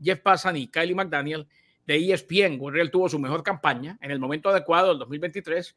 Jeff 0.00 0.20
Passan 0.20 0.56
y 0.56 0.68
Kylie 0.68 0.94
McDaniel 0.94 1.48
de 1.86 2.12
ESPN. 2.12 2.56
Gurriel 2.58 2.90
tuvo 2.90 3.08
su 3.08 3.18
mejor 3.18 3.42
campaña 3.42 3.98
en 4.00 4.12
el 4.12 4.20
momento 4.20 4.50
adecuado, 4.50 4.92
el 4.92 4.98
2023, 4.98 5.76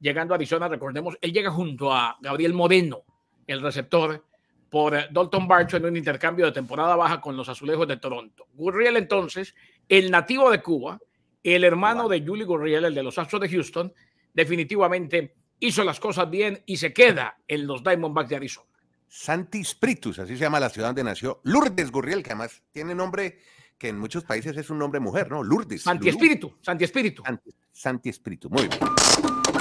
llegando 0.00 0.32
a 0.32 0.36
Arizona, 0.36 0.68
recordemos, 0.68 1.18
él 1.20 1.32
llega 1.32 1.50
junto 1.50 1.92
a 1.92 2.16
Gabriel 2.22 2.54
Moreno, 2.54 3.02
el 3.46 3.60
receptor 3.60 4.24
por 4.72 4.94
eh, 4.94 5.06
Dalton 5.10 5.46
Barcho 5.46 5.76
en 5.76 5.84
un 5.84 5.98
intercambio 5.98 6.46
de 6.46 6.52
temporada 6.52 6.96
baja 6.96 7.20
con 7.20 7.36
los 7.36 7.46
Azulejos 7.46 7.86
de 7.86 7.98
Toronto. 7.98 8.46
Gurriel 8.54 8.96
entonces, 8.96 9.54
el 9.86 10.10
nativo 10.10 10.50
de 10.50 10.62
Cuba, 10.62 10.98
el 11.42 11.62
hermano 11.62 12.08
de 12.08 12.24
Julie 12.26 12.46
Gurriel, 12.46 12.86
el 12.86 12.94
de 12.94 13.02
los 13.02 13.18
Astros 13.18 13.42
de 13.42 13.50
Houston, 13.50 13.92
definitivamente 14.32 15.34
hizo 15.60 15.84
las 15.84 16.00
cosas 16.00 16.30
bien 16.30 16.62
y 16.64 16.78
se 16.78 16.94
queda 16.94 17.36
en 17.46 17.66
los 17.66 17.84
Diamondbacks 17.84 18.30
de 18.30 18.36
Arizona. 18.36 18.66
Santi 19.06 19.62
Spiritus, 19.62 20.20
así 20.20 20.38
se 20.38 20.40
llama 20.40 20.58
la 20.58 20.70
ciudad 20.70 20.88
donde 20.88 21.04
nació 21.04 21.42
Lourdes 21.44 21.90
Gurriel, 21.90 22.22
que 22.22 22.30
además 22.30 22.62
tiene 22.72 22.94
nombre 22.94 23.40
que 23.76 23.88
en 23.88 23.98
muchos 23.98 24.24
países 24.24 24.56
es 24.56 24.70
un 24.70 24.78
nombre 24.78 25.00
mujer, 25.00 25.30
¿no? 25.30 25.42
Lourdes. 25.42 25.82
Santi 25.82 26.08
Espíritu, 26.08 26.56
Santi 26.62 26.84
Espíritu. 26.84 27.22
Santi, 27.26 27.50
Santi 27.70 28.08
Espíritu, 28.08 28.48
muy 28.48 28.68
bien. 28.68 28.80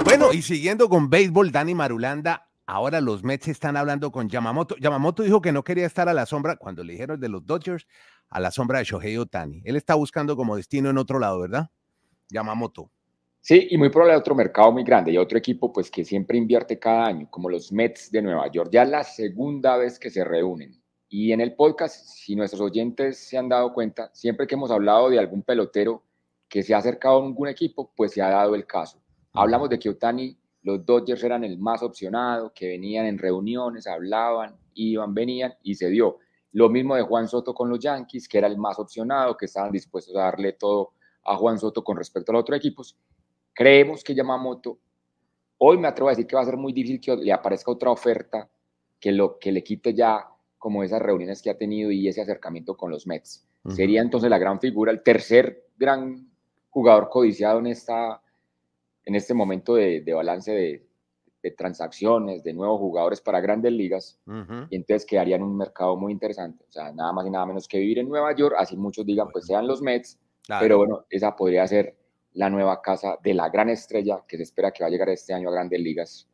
Bueno, 0.05 0.31
y 0.31 0.41
siguiendo 0.41 0.87
con 0.87 1.09
béisbol, 1.09 1.51
Dani 1.51 1.75
Marulanda 1.75 2.47
Ahora 2.71 3.01
los 3.01 3.21
Mets 3.21 3.49
están 3.49 3.75
hablando 3.75 4.13
con 4.13 4.29
Yamamoto. 4.29 4.77
Yamamoto 4.77 5.23
dijo 5.23 5.41
que 5.41 5.51
no 5.51 5.61
quería 5.61 5.85
estar 5.85 6.07
a 6.07 6.13
la 6.13 6.25
sombra, 6.25 6.55
cuando 6.55 6.85
le 6.85 6.93
dijeron 6.93 7.19
de 7.19 7.27
los 7.27 7.45
Dodgers, 7.45 7.85
a 8.29 8.39
la 8.39 8.49
sombra 8.49 8.79
de 8.79 8.85
Shohei 8.85 9.17
Otani. 9.17 9.61
Él 9.65 9.75
está 9.75 9.95
buscando 9.95 10.37
como 10.37 10.55
destino 10.55 10.89
en 10.89 10.97
otro 10.97 11.19
lado, 11.19 11.41
¿verdad? 11.41 11.69
Yamamoto. 12.29 12.89
Sí, 13.41 13.67
y 13.71 13.77
muy 13.77 13.89
probable 13.89 14.15
otro 14.15 14.35
mercado 14.35 14.71
muy 14.71 14.85
grande 14.85 15.11
y 15.11 15.17
otro 15.17 15.37
equipo 15.37 15.73
pues 15.73 15.91
que 15.91 16.05
siempre 16.05 16.37
invierte 16.37 16.79
cada 16.79 17.07
año, 17.07 17.27
como 17.29 17.49
los 17.49 17.73
Mets 17.73 18.09
de 18.09 18.21
Nueva 18.21 18.49
York. 18.49 18.69
Ya 18.71 18.83
es 18.83 18.89
la 18.89 19.03
segunda 19.03 19.75
vez 19.75 19.99
que 19.99 20.09
se 20.09 20.23
reúnen. 20.23 20.81
Y 21.09 21.33
en 21.33 21.41
el 21.41 21.55
podcast, 21.55 22.05
si 22.07 22.37
nuestros 22.37 22.61
oyentes 22.61 23.17
se 23.17 23.37
han 23.37 23.49
dado 23.49 23.73
cuenta, 23.73 24.11
siempre 24.13 24.47
que 24.47 24.55
hemos 24.55 24.71
hablado 24.71 25.09
de 25.09 25.19
algún 25.19 25.43
pelotero 25.43 26.05
que 26.47 26.63
se 26.63 26.73
ha 26.73 26.77
acercado 26.77 27.21
a 27.21 27.25
algún 27.25 27.49
equipo, 27.49 27.91
pues 27.97 28.13
se 28.13 28.21
ha 28.21 28.29
dado 28.29 28.55
el 28.55 28.65
caso. 28.65 29.03
Hablamos 29.33 29.69
de 29.69 29.77
que 29.77 29.89
Otani, 29.89 30.37
los 30.63 30.85
Dodgers 30.85 31.23
eran 31.23 31.43
el 31.43 31.57
más 31.57 31.81
opcionado, 31.81 32.53
que 32.53 32.67
venían 32.67 33.05
en 33.05 33.17
reuniones, 33.17 33.87
hablaban, 33.87 34.55
iban, 34.73 35.13
venían 35.13 35.53
y 35.63 35.75
se 35.75 35.89
dio. 35.89 36.19
Lo 36.53 36.69
mismo 36.69 36.95
de 36.95 37.01
Juan 37.01 37.27
Soto 37.27 37.53
con 37.53 37.69
los 37.69 37.79
Yankees, 37.79 38.27
que 38.27 38.37
era 38.37 38.47
el 38.47 38.57
más 38.57 38.77
opcionado, 38.77 39.37
que 39.37 39.45
estaban 39.45 39.71
dispuestos 39.71 40.15
a 40.15 40.21
darle 40.21 40.53
todo 40.53 40.93
a 41.23 41.35
Juan 41.35 41.57
Soto 41.57 41.83
con 41.83 41.97
respecto 41.97 42.31
a 42.31 42.33
los 42.33 42.41
otros 42.41 42.57
equipos. 42.57 42.97
Creemos 43.53 44.03
que 44.03 44.13
Yamamoto, 44.13 44.79
hoy 45.57 45.77
me 45.77 45.87
atrevo 45.87 46.09
a 46.09 46.11
decir 46.11 46.27
que 46.27 46.35
va 46.35 46.41
a 46.41 46.45
ser 46.45 46.57
muy 46.57 46.73
difícil 46.73 46.99
que 46.99 47.15
le 47.15 47.31
aparezca 47.31 47.71
otra 47.71 47.91
oferta 47.91 48.49
que, 48.99 49.11
lo, 49.11 49.39
que 49.39 49.51
le 49.51 49.63
quite 49.63 49.93
ya 49.93 50.27
como 50.57 50.83
esas 50.83 51.01
reuniones 51.01 51.41
que 51.41 51.49
ha 51.49 51.57
tenido 51.57 51.91
y 51.91 52.07
ese 52.07 52.21
acercamiento 52.21 52.77
con 52.77 52.91
los 52.91 53.07
Mets. 53.07 53.47
Sería 53.69 54.01
entonces 54.01 54.29
la 54.29 54.39
gran 54.39 54.59
figura, 54.59 54.91
el 54.91 55.03
tercer 55.03 55.67
gran 55.77 56.27
jugador 56.69 57.09
codiciado 57.09 57.59
en, 57.59 57.67
esta, 57.67 58.21
en 59.05 59.15
este 59.15 59.33
momento 59.33 59.75
de, 59.75 60.03
balance 60.13 60.51
de, 60.51 61.51
transacciones, 61.57 62.43
de 62.43 62.53
nuevos 62.53 62.79
jugadores 62.79 63.19
para 63.19 63.41
grandes 63.41 63.71
ligas, 63.71 64.19
y 64.69 64.75
entonces 64.75 65.05
quedaría 65.05 65.35
en 65.35 65.43
un 65.43 65.57
mercado 65.57 65.97
muy 65.97 66.11
interesante. 66.11 66.65
O 66.69 66.71
sea, 66.71 66.91
nada 66.91 67.11
más 67.11 67.25
y 67.25 67.29
nada 67.29 67.45
menos 67.45 67.67
que 67.67 67.79
vivir 67.79 67.99
en 67.99 68.09
Nueva 68.09 68.35
York, 68.35 68.55
así 68.57 68.77
muchos 68.77 69.05
digan, 69.05 69.29
pues 69.31 69.47
sean 69.47 69.67
los 69.67 69.81
Mets, 69.81 70.19
pero 70.59 70.77
bueno, 70.77 71.05
esa 71.09 71.35
podría 71.35 71.65
ser 71.67 71.95
la 72.33 72.49
nueva 72.49 72.81
casa 72.81 73.17
de 73.21 73.33
la 73.33 73.49
gran 73.49 73.69
estrella 73.69 74.23
que 74.27 74.37
se 74.37 74.43
espera 74.43 74.71
que 74.71 74.83
va 74.83 74.87
a 74.87 74.91
llegar 74.91 75.09
este 75.09 75.33
año 75.33 75.49
a 75.49 75.51
grandes 75.51 75.79
ligas, 75.79 76.27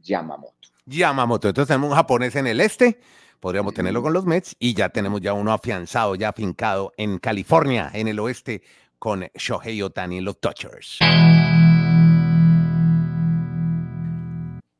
Yamamoto. 0.00 0.68
Yamamoto, 0.86 1.48
entonces 1.48 1.68
tenemos 1.68 1.90
un 1.90 1.96
japonés 1.96 2.34
en 2.36 2.46
el 2.46 2.60
este, 2.60 3.00
podríamos 3.40 3.74
tenerlo 3.74 4.02
con 4.02 4.12
los 4.12 4.24
Mets, 4.24 4.56
y 4.58 4.74
ya 4.74 4.88
tenemos 4.90 5.20
ya 5.20 5.32
uno 5.32 5.52
afianzado, 5.52 6.14
ya 6.14 6.28
afincado 6.28 6.92
en 6.96 7.18
California, 7.18 7.90
en 7.92 8.08
el 8.08 8.20
oeste, 8.20 8.62
con 9.02 9.26
Shohei 9.34 9.82
Otani 9.82 10.18
en 10.18 10.24
los 10.24 10.40
Dodgers. 10.40 10.98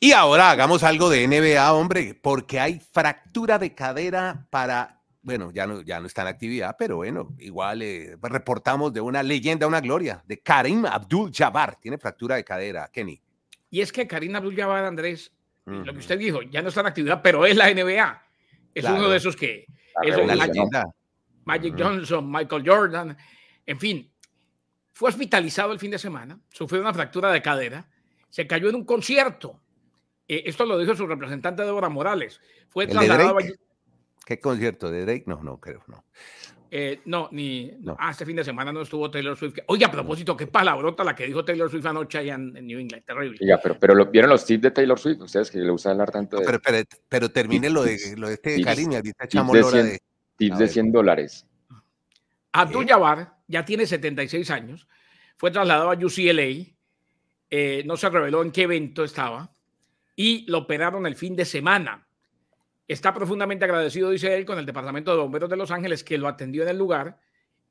Y 0.04 0.10
ahora 0.10 0.50
hagamos 0.50 0.82
algo 0.82 1.08
de 1.08 1.28
NBA, 1.28 1.72
hombre, 1.72 2.18
porque 2.20 2.58
hay 2.58 2.80
fractura 2.80 3.56
de 3.60 3.72
cadera 3.72 4.48
para, 4.50 5.00
bueno, 5.22 5.52
ya 5.54 5.64
no, 5.68 5.80
ya 5.82 6.00
no 6.00 6.08
está 6.08 6.22
en 6.22 6.26
actividad, 6.26 6.74
pero 6.76 6.96
bueno, 6.96 7.36
igual 7.38 7.82
eh, 7.82 8.16
reportamos 8.20 8.92
de 8.92 9.00
una 9.00 9.22
leyenda, 9.22 9.64
una 9.68 9.80
gloria, 9.80 10.20
de 10.26 10.40
Karim 10.40 10.86
Abdul-Jabbar. 10.86 11.76
Tiene 11.76 11.98
fractura 11.98 12.34
de 12.34 12.42
cadera, 12.42 12.90
Kenny. 12.92 13.22
Y 13.70 13.80
es 13.80 13.92
que 13.92 14.08
Karim 14.08 14.34
Abdul-Jabbar, 14.34 14.86
Andrés, 14.86 15.30
lo 15.66 15.92
que 15.92 16.00
usted 16.00 16.18
dijo, 16.18 16.42
ya 16.42 16.62
no 16.62 16.70
está 16.70 16.80
en 16.80 16.88
actividad, 16.88 17.22
pero 17.22 17.46
es 17.46 17.54
la 17.54 17.72
NBA. 17.72 18.22
Es 18.74 18.84
uno 18.84 19.08
de 19.08 19.16
esos 19.16 19.36
que... 19.36 19.66
Es 20.02 20.16
la 20.16 20.34
leyenda. 20.34 20.92
Magic 21.44 21.76
Johnson, 21.78 22.28
Michael 22.28 22.64
Jordan, 22.66 23.16
en 23.64 23.78
fin, 23.78 24.12
fue 24.92 25.10
hospitalizado 25.10 25.72
el 25.72 25.78
fin 25.78 25.92
de 25.92 25.98
semana, 26.00 26.40
sufrió 26.50 26.80
una 26.80 26.92
fractura 26.92 27.30
de 27.30 27.40
cadera, 27.40 27.88
se 28.28 28.48
cayó 28.48 28.68
en 28.68 28.74
un 28.74 28.84
concierto. 28.84 29.61
Eh, 30.32 30.44
esto 30.46 30.64
lo 30.64 30.78
dijo 30.78 30.94
su 30.94 31.06
representante 31.06 31.62
Débora 31.62 31.90
Morales. 31.90 32.40
Fue 32.70 32.86
trasladado 32.86 33.36
¿Qué 34.24 34.40
concierto? 34.40 34.90
¿De 34.90 35.04
Drake? 35.04 35.24
No, 35.26 35.42
no 35.42 35.60
creo, 35.60 35.82
no. 35.88 36.06
Eh, 36.70 37.02
no, 37.04 37.28
ni. 37.32 37.70
No. 37.80 37.98
Ah, 37.98 38.12
este 38.12 38.24
fin 38.24 38.36
de 38.36 38.44
semana 38.44 38.72
no 38.72 38.80
estuvo 38.80 39.10
Taylor 39.10 39.36
Swift. 39.36 39.58
Oye, 39.66 39.84
a 39.84 39.90
propósito, 39.90 40.34
qué 40.34 40.46
palabrota 40.46 41.04
la 41.04 41.14
que 41.14 41.26
dijo 41.26 41.44
Taylor 41.44 41.70
Swift 41.70 41.84
anoche 41.84 42.16
allá 42.16 42.36
en, 42.36 42.54
New 42.66 42.78
England. 42.78 43.04
Terrible. 43.04 43.36
Ya, 43.42 43.60
pero, 43.60 43.78
pero 43.78 43.94
lo, 43.94 44.06
¿vieron 44.06 44.30
los 44.30 44.46
tips 44.46 44.62
de 44.62 44.70
Taylor 44.70 44.98
Swift? 44.98 45.20
Ustedes 45.20 45.50
que 45.50 45.58
le 45.58 45.70
usan 45.70 45.92
hablar 45.92 46.10
tanto 46.10 46.38
de. 46.38 46.46
pero, 46.46 46.82
pero, 47.10 47.30
termine 47.30 47.68
lo 47.68 47.82
de, 47.82 47.98
lo 48.16 48.28
de 48.28 48.34
este 48.34 48.62
cariño. 48.62 48.96
Ahorita 48.96 49.24
echamos 49.26 49.52
tips 49.52 49.66
de, 49.66 49.82
100, 49.82 49.86
de, 49.86 50.02
tips 50.36 50.58
de 50.58 50.68
100 50.68 50.92
dólares. 50.92 51.46
Abdul 52.52 52.86
Jabbar 52.86 53.36
ya 53.48 53.66
tiene 53.66 53.84
76 53.84 54.50
años, 54.50 54.88
fue 55.36 55.50
trasladado 55.50 55.90
a 55.90 55.94
UCLA, 55.94 56.72
eh, 57.50 57.82
no 57.84 57.98
se 57.98 58.08
reveló 58.08 58.40
en 58.42 58.50
qué 58.50 58.62
evento 58.62 59.04
estaba 59.04 59.52
y 60.16 60.44
lo 60.50 60.58
operaron 60.58 61.06
el 61.06 61.16
fin 61.16 61.36
de 61.36 61.44
semana. 61.44 62.06
Está 62.86 63.14
profundamente 63.14 63.64
agradecido, 63.64 64.10
dice 64.10 64.34
él, 64.34 64.44
con 64.44 64.58
el 64.58 64.66
Departamento 64.66 65.12
de 65.12 65.18
Bomberos 65.18 65.48
de 65.48 65.56
Los 65.56 65.70
Ángeles 65.70 66.04
que 66.04 66.18
lo 66.18 66.28
atendió 66.28 66.62
en 66.62 66.68
el 66.68 66.78
lugar 66.78 67.18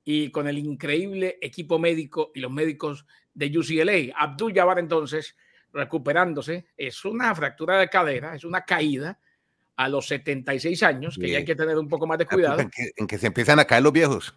y 0.04 0.32
con 0.32 0.48
el 0.48 0.58
increíble 0.58 1.38
equipo 1.42 1.78
médico 1.78 2.32
y 2.34 2.40
los 2.40 2.52
médicos 2.52 3.06
de 3.34 3.58
UCLA. 3.58 4.16
Abdul 4.16 4.54
Jabbar 4.54 4.80
entonces 4.80 5.36
recuperándose, 5.74 6.66
es 6.76 7.06
una 7.06 7.34
fractura 7.34 7.80
de 7.80 7.90
cadera, 7.90 8.36
es 8.36 8.44
una 8.44 8.66
caída, 8.66 9.20
a 9.82 9.90
los 9.90 10.08
76 10.08 10.84
años, 10.84 11.18
que 11.18 11.30
ya 11.30 11.40
hay 11.40 11.46
que 11.46 11.56
tener 11.56 11.76
un 11.78 11.88
poco 11.88 12.06
más 12.06 12.20
de 12.20 12.28
cuidado. 12.28 12.60
En 12.60 13.08
que, 13.08 13.18
se 13.18 13.28
empiezan 13.28 13.60
a 13.60 13.66
caer 13.66 13.82
los 13.82 13.92
viejos. 13.92 14.36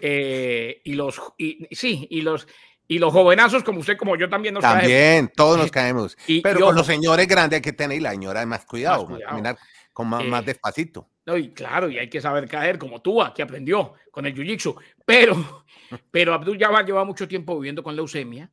Eh, 0.00 0.80
y 0.84 0.94
los, 0.94 1.20
y, 1.36 1.66
sí, 1.72 2.06
y 2.10 2.22
los, 2.22 2.48
y 2.88 2.98
los 2.98 3.12
jovenazos 3.12 3.64
como 3.64 3.80
usted, 3.80 3.96
como 3.96 4.16
yo 4.16 4.28
también 4.28 4.54
nos 4.54 4.62
También, 4.62 5.30
todos 5.34 5.58
nos 5.58 5.70
caemos. 5.72 6.16
Pero 6.42 6.60
con 6.60 6.74
los 6.74 6.86
señores 6.86 7.26
grandes 7.26 7.58
hay 7.58 7.62
que 7.62 7.72
tener 7.72 7.98
y 7.98 8.00
la 8.00 8.10
señora 8.10 8.44
más 8.46 8.64
cuidado, 8.64 9.06
más 9.08 9.20
caminar 9.20 9.58
con 9.92 10.08
más, 10.08 10.24
más, 10.24 10.42
eh, 10.42 10.46
despacito. 10.46 11.08
No, 11.24 11.36
y 11.36 11.50
claro, 11.50 11.88
y 11.90 11.98
hay 11.98 12.08
que 12.08 12.20
saber 12.20 12.46
caer 12.48 12.78
como 12.78 13.00
tú, 13.00 13.18
que 13.34 13.42
aprendió 13.42 13.94
con 14.10 14.26
el 14.26 14.34
jiu-jitsu. 14.34 14.76
Pero, 15.04 15.64
pero 16.10 16.34
Abdul 16.34 16.58
Jabbar 16.58 16.84
lleva 16.84 17.04
mucho 17.04 17.26
tiempo 17.26 17.58
viviendo 17.58 17.82
con 17.82 17.96
leucemia, 17.96 18.50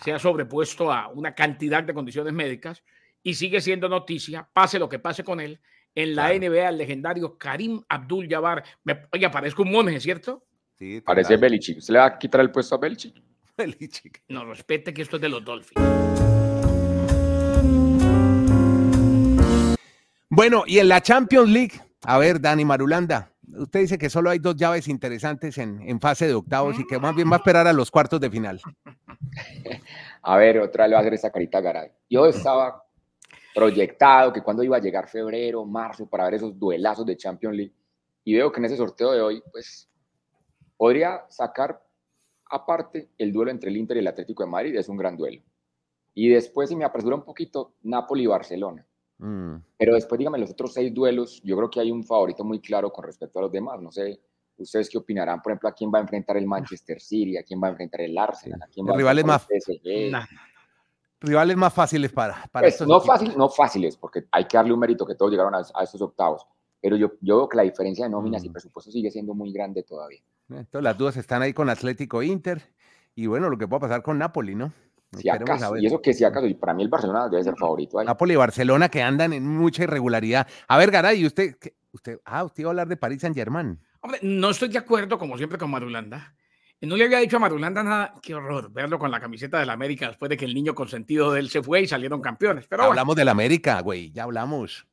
se 0.00 0.12
ha 0.12 0.18
sobrepuesto 0.18 0.92
a 0.92 1.08
una 1.08 1.34
cantidad 1.34 1.82
de 1.84 1.94
condiciones 1.94 2.32
médicas 2.32 2.82
y 3.22 3.34
sigue 3.34 3.60
siendo 3.60 3.88
noticia, 3.88 4.48
pase 4.52 4.78
lo 4.78 4.88
que 4.88 4.98
pase 4.98 5.22
con 5.22 5.40
él, 5.40 5.60
en 5.94 6.16
la 6.16 6.30
NBA, 6.30 6.68
el 6.68 6.78
legendario 6.78 7.38
Karim 7.38 7.82
Abdul 7.88 8.26
Jabbar. 8.28 8.64
oye, 9.12 9.30
parezco 9.30 9.62
un 9.62 9.72
monje, 9.72 10.00
¿cierto? 10.00 10.44
Sí, 10.78 11.00
Parece 11.00 11.36
Belichick. 11.36 11.80
¿Se 11.80 11.92
le 11.92 12.00
va 12.00 12.06
a 12.06 12.18
quitar 12.18 12.40
el 12.40 12.50
puesto 12.50 12.74
a 12.74 12.78
Belichick? 12.78 13.22
Belichick. 13.62 14.22
No, 14.28 14.44
respete 14.44 14.92
que 14.92 15.02
esto 15.02 15.16
es 15.16 15.22
de 15.22 15.28
los 15.28 15.44
Dolphins. 15.44 15.80
Bueno, 20.28 20.64
y 20.66 20.78
en 20.78 20.88
la 20.88 21.00
Champions 21.00 21.48
League, 21.48 21.80
a 22.04 22.18
ver, 22.18 22.40
Dani 22.40 22.64
Marulanda, 22.64 23.32
usted 23.58 23.80
dice 23.80 23.98
que 23.98 24.08
solo 24.08 24.30
hay 24.30 24.38
dos 24.38 24.56
llaves 24.56 24.88
interesantes 24.88 25.58
en, 25.58 25.82
en 25.82 26.00
fase 26.00 26.26
de 26.26 26.34
octavos 26.34 26.78
y 26.78 26.86
que 26.86 26.98
más 26.98 27.14
bien 27.14 27.30
va 27.30 27.36
a 27.36 27.38
esperar 27.38 27.66
a 27.66 27.72
los 27.72 27.90
cuartos 27.90 28.20
de 28.20 28.30
final. 28.30 28.60
A 30.24 30.36
ver, 30.36 30.60
otra 30.60 30.86
le 30.86 30.94
va 30.94 31.00
a 31.00 31.02
hacer 31.02 31.14
esa 31.14 31.30
carita 31.30 31.60
Garay. 31.60 31.90
Yo 32.08 32.26
estaba 32.26 32.84
proyectado, 33.54 34.32
que 34.32 34.40
cuando 34.40 34.62
iba 34.62 34.76
a 34.76 34.80
llegar 34.80 35.08
febrero, 35.08 35.64
marzo, 35.64 36.06
para 36.06 36.24
ver 36.24 36.34
esos 36.34 36.58
duelazos 36.58 37.04
de 37.04 37.16
Champions 37.16 37.56
League. 37.56 37.74
Y 38.24 38.34
veo 38.34 38.52
que 38.52 38.60
en 38.60 38.66
ese 38.66 38.76
sorteo 38.76 39.12
de 39.12 39.20
hoy, 39.20 39.42
pues, 39.50 39.90
podría 40.76 41.24
sacar 41.28 41.82
aparte 42.52 43.10
el 43.18 43.32
duelo 43.32 43.50
entre 43.50 43.70
el 43.70 43.76
Inter 43.76 43.96
y 43.96 44.00
el 44.00 44.06
Atlético 44.06 44.44
de 44.44 44.50
Madrid, 44.50 44.76
es 44.76 44.88
un 44.88 44.96
gran 44.96 45.16
duelo. 45.16 45.42
Y 46.14 46.28
después, 46.28 46.68
si 46.68 46.76
me 46.76 46.84
apresura 46.84 47.16
un 47.16 47.24
poquito, 47.24 47.74
Napoli 47.82 48.24
y 48.24 48.26
Barcelona. 48.26 48.86
Mm. 49.18 49.56
Pero 49.78 49.94
después, 49.94 50.18
dígame, 50.18 50.38
los 50.38 50.50
otros 50.50 50.74
seis 50.74 50.92
duelos, 50.92 51.40
yo 51.42 51.56
creo 51.56 51.70
que 51.70 51.80
hay 51.80 51.90
un 51.90 52.04
favorito 52.04 52.44
muy 52.44 52.60
claro 52.60 52.92
con 52.92 53.04
respecto 53.04 53.38
a 53.38 53.42
los 53.42 53.52
demás. 53.52 53.80
No 53.80 53.90
sé, 53.90 54.20
ustedes 54.56 54.88
qué 54.90 54.98
opinarán, 54.98 55.40
por 55.40 55.52
ejemplo, 55.52 55.68
a 55.68 55.72
quién 55.72 55.90
va 55.92 55.98
a 55.98 56.02
enfrentar 56.02 56.36
el 56.36 56.46
Manchester 56.46 57.00
City, 57.00 57.36
a 57.36 57.42
quién 57.42 57.60
va 57.62 57.68
a 57.68 57.70
enfrentar 57.70 58.02
el 58.02 58.16
Arsenal, 58.16 58.62
a 58.62 58.66
quién 58.66 58.86
va 58.86 58.92
a 58.92 59.00
enfrentar 59.00 59.26
más... 59.26 59.46
el 59.50 59.60
PSG 59.60 60.12
rivales 61.22 61.56
más 61.56 61.72
fáciles 61.72 62.12
para, 62.12 62.46
para 62.50 62.68
pues, 62.68 62.80
no, 62.86 63.00
fácil, 63.00 63.32
no 63.36 63.48
fáciles, 63.48 63.96
porque 63.96 64.26
hay 64.30 64.44
que 64.44 64.56
darle 64.56 64.72
un 64.72 64.80
mérito 64.80 65.06
que 65.06 65.14
todos 65.14 65.30
llegaron 65.30 65.54
a, 65.54 65.60
estos 65.60 66.00
octavos. 66.02 66.46
Pero 66.82 66.96
yo, 66.96 67.12
yo 67.20 67.36
veo 67.38 67.48
que 67.48 67.56
la 67.56 67.62
diferencia 67.62 68.04
de 68.04 68.10
nóminas 68.10 68.44
y 68.44 68.50
mm. 68.50 68.52
presupuesto 68.52 68.90
sigue 68.90 69.10
siendo 69.10 69.34
muy 69.34 69.52
grande 69.52 69.84
todavía. 69.84 70.20
Entonces 70.50 70.82
las 70.82 70.98
dudas 70.98 71.16
están 71.16 71.40
ahí 71.40 71.52
con 71.52 71.70
Atlético 71.70 72.22
Inter 72.22 72.60
y 73.14 73.26
bueno, 73.26 73.48
lo 73.48 73.56
que 73.56 73.68
puede 73.68 73.80
pasar 73.80 74.02
con 74.02 74.18
Napoli, 74.18 74.54
¿no? 74.54 74.72
Si 75.16 75.28
acaso, 75.28 75.76
y 75.76 75.86
eso 75.86 76.00
que 76.00 76.14
si 76.14 76.24
acaso, 76.24 76.46
y 76.46 76.54
para 76.54 76.72
mí 76.72 76.82
el 76.82 76.88
Barcelona 76.88 77.28
debe 77.28 77.44
ser 77.44 77.54
favorito. 77.56 77.98
Ahí. 77.98 78.06
Napoli 78.06 78.32
y 78.32 78.36
Barcelona 78.36 78.88
que 78.88 79.02
andan 79.02 79.34
en 79.34 79.46
mucha 79.46 79.84
irregularidad. 79.84 80.46
A 80.66 80.78
ver, 80.78 80.90
Garay, 80.90 81.24
usted, 81.26 81.54
usted, 81.92 82.18
ah, 82.24 82.44
usted 82.44 82.62
iba 82.62 82.70
a 82.70 82.72
hablar 82.72 82.88
de 82.88 82.96
París 82.96 83.20
Saint 83.20 83.36
Germain. 83.36 83.78
Hombre, 84.00 84.20
no 84.22 84.50
estoy 84.50 84.70
de 84.70 84.78
acuerdo, 84.78 85.18
como 85.18 85.36
siempre, 85.36 85.58
con 85.58 85.70
Marulanda. 85.70 86.34
No 86.80 86.96
le 86.96 87.04
había 87.04 87.18
dicho 87.18 87.36
a 87.36 87.40
Marulanda 87.40 87.82
nada, 87.84 88.14
qué 88.20 88.34
horror, 88.34 88.72
verlo 88.72 88.98
con 88.98 89.10
la 89.10 89.20
camiseta 89.20 89.60
del 89.60 89.70
América 89.70 90.08
después 90.08 90.28
de 90.30 90.36
que 90.36 90.46
el 90.46 90.54
niño 90.54 90.74
consentido 90.74 91.30
de 91.30 91.38
él 91.38 91.48
se 91.48 91.62
fue 91.62 91.82
y 91.82 91.86
salieron 91.86 92.20
campeones. 92.20 92.66
Pero 92.66 92.84
hablamos 92.84 93.14
del 93.14 93.28
América, 93.28 93.80
güey, 93.82 94.10
ya 94.10 94.24
hablamos. 94.24 94.88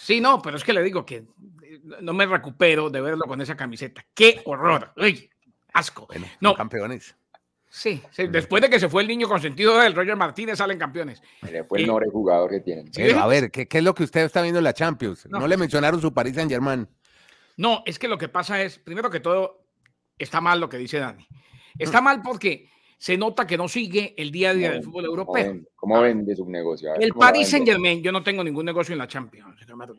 Sí, 0.00 0.18
no, 0.18 0.40
pero 0.40 0.56
es 0.56 0.64
que 0.64 0.72
le 0.72 0.82
digo 0.82 1.04
que 1.04 1.16
eh, 1.16 1.80
no 2.00 2.14
me 2.14 2.24
recupero 2.24 2.88
de 2.88 3.02
verlo 3.02 3.24
con 3.26 3.38
esa 3.42 3.54
camiseta. 3.54 4.02
Qué 4.14 4.40
horror, 4.46 4.94
uy, 4.96 5.28
asco. 5.74 6.08
no, 6.40 6.54
campeones. 6.54 7.14
Sí, 7.68 8.02
después 8.30 8.62
de 8.62 8.70
que 8.70 8.80
se 8.80 8.88
fue 8.88 9.02
el 9.02 9.08
niño 9.08 9.28
consentido 9.28 9.78
del 9.78 9.94
Roger 9.94 10.16
Martínez, 10.16 10.56
salen 10.56 10.78
campeones. 10.78 11.22
Después 11.42 11.82
el 11.82 11.86
nombre 11.86 12.08
jugador 12.10 12.50
que 12.50 12.60
tienen. 12.60 12.90
a 13.16 13.26
ver, 13.26 13.50
¿qué, 13.50 13.68
es 13.70 13.84
lo 13.84 13.94
que 13.94 14.04
usted 14.04 14.22
está 14.22 14.40
viendo 14.40 14.58
en 14.58 14.64
la 14.64 14.72
Champions? 14.72 15.28
No, 15.28 15.38
no 15.38 15.46
le 15.46 15.58
mencionaron 15.58 16.00
su 16.00 16.14
Paris 16.14 16.34
Saint 16.34 16.50
Germain. 16.50 16.88
No, 17.58 17.82
es 17.84 17.98
que 17.98 18.08
lo 18.08 18.16
que 18.16 18.30
pasa 18.30 18.62
es, 18.62 18.78
primero 18.78 19.10
que 19.10 19.20
todo, 19.20 19.66
está 20.18 20.40
mal 20.40 20.60
lo 20.60 20.70
que 20.70 20.78
dice 20.78 20.98
Dani. 20.98 21.28
Está 21.78 22.00
mm. 22.00 22.04
mal 22.04 22.22
porque 22.22 22.70
se 23.00 23.16
nota 23.16 23.46
que 23.46 23.56
no 23.56 23.66
sigue 23.66 24.14
el 24.18 24.30
día 24.30 24.50
a 24.50 24.54
día 24.54 24.72
del 24.72 24.82
fútbol 24.82 25.06
europeo. 25.06 25.56
¿Cómo, 25.74 25.96
ah. 25.96 26.02
vende 26.02 26.36
su 26.36 26.44
negocio? 26.44 26.94
el 26.96 27.14
Paris 27.14 27.48
Saint 27.48 27.66
Germain, 27.66 28.02
yo 28.02 28.12
no 28.12 28.22
tengo 28.22 28.44
ningún 28.44 28.66
negocio 28.66 28.92
en 28.92 28.98
la 28.98 29.08
Champions, 29.08 29.58
señor 29.58 29.96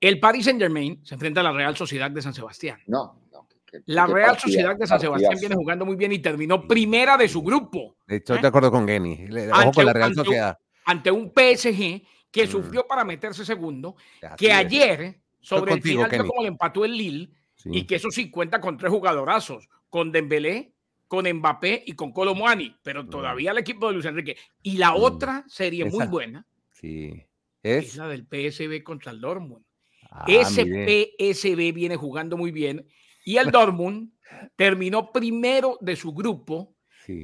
El 0.00 0.18
Paris 0.18 0.44
Saint 0.44 0.60
Germain 0.60 0.98
se 1.04 1.14
enfrenta 1.14 1.38
a 1.38 1.44
la 1.44 1.52
Real 1.52 1.76
Sociedad 1.76 2.10
de 2.10 2.20
San 2.20 2.34
Sebastián. 2.34 2.80
No, 2.88 3.20
no. 3.30 3.46
la 3.86 4.08
Real 4.08 4.36
Sociedad 4.40 4.76
de 4.76 4.88
San 4.88 4.98
Sebastián 4.98 5.36
viene 5.38 5.54
jugando 5.54 5.86
muy 5.86 5.94
bien 5.94 6.10
y 6.10 6.18
terminó 6.18 6.66
primera 6.66 7.16
de 7.16 7.28
su 7.28 7.42
grupo. 7.42 7.94
Estoy 8.08 8.38
¿eh? 8.38 8.42
de 8.42 8.48
acuerdo 8.48 8.72
con 8.72 8.88
Genny. 8.88 9.28
Ojo 9.52 9.72
con 9.72 9.86
la 9.86 9.92
Real 9.92 10.12
Sociedad. 10.12 10.58
Ante 10.84 11.12
un 11.12 11.28
PSG 11.28 12.02
que 12.32 12.44
mm. 12.44 12.48
sufrió 12.48 12.88
para 12.88 13.04
meterse 13.04 13.44
segundo, 13.44 13.94
que 14.36 14.52
ayer, 14.52 15.20
sobre 15.40 15.74
el 15.74 15.80
final, 15.80 16.10
como 16.26 16.42
le 16.42 16.48
empató 16.48 16.84
el 16.84 16.96
Lille, 16.96 17.30
y 17.66 17.84
que 17.84 17.94
eso 17.94 18.10
sí 18.10 18.32
cuenta 18.32 18.60
con 18.60 18.76
tres 18.76 18.90
jugadorazos, 18.90 19.68
con 19.88 20.10
Dembélé, 20.10 20.72
con 21.08 21.28
Mbappé 21.30 21.84
y 21.86 21.92
con 21.92 22.12
Colomwani, 22.12 22.76
pero 22.82 23.04
mm. 23.04 23.10
todavía 23.10 23.50
el 23.52 23.58
equipo 23.58 23.86
de 23.88 23.94
Luis 23.94 24.06
Enrique. 24.06 24.36
Y 24.62 24.78
la 24.78 24.92
mm. 24.92 24.96
otra 24.96 25.44
serie 25.48 25.84
muy 25.84 26.06
buena 26.06 26.46
sí. 26.72 27.22
¿Es? 27.62 27.96
la 27.96 28.08
del 28.08 28.26
PSB 28.26 28.82
contra 28.82 29.12
el 29.12 29.20
Dortmund. 29.20 29.64
Ah, 30.10 30.24
Ese 30.28 30.62
PSB 30.64 31.72
viene 31.72 31.96
jugando 31.96 32.36
muy 32.36 32.52
bien 32.52 32.86
y 33.24 33.38
el 33.38 33.50
Dortmund 33.50 34.12
terminó 34.56 35.12
primero 35.12 35.78
de 35.80 35.96
su 35.96 36.12
grupo. 36.12 36.74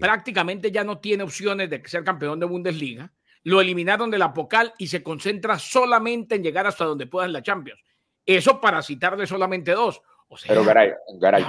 Prácticamente 0.01 0.71
ya 0.71 0.85
no 0.85 0.99
tiene 1.01 1.25
opciones 1.25 1.69
de 1.69 1.83
ser 1.87 2.05
campeón 2.05 2.39
de 2.39 2.47
Bundesliga. 2.47 3.13
Lo 3.43 3.61
eliminaron 3.61 4.13
de 4.13 4.19
la 4.19 4.33
Pocal 4.33 4.73
y 4.79 4.87
se 4.87 5.03
concentra 5.03 5.59
solamente 5.59 6.37
en 6.37 6.45
llegar 6.45 6.69
hasta 6.69 6.85
donde 6.85 7.09
puedan 7.09 7.33
la 7.33 7.43
Champions. 7.43 7.81
Eso 8.25 8.61
para 8.61 8.81
citarle 8.83 9.27
solamente 9.27 9.73
dos. 9.73 10.01
Pero 10.47 10.65
Garay, 10.65 10.93
Garay 11.19 11.45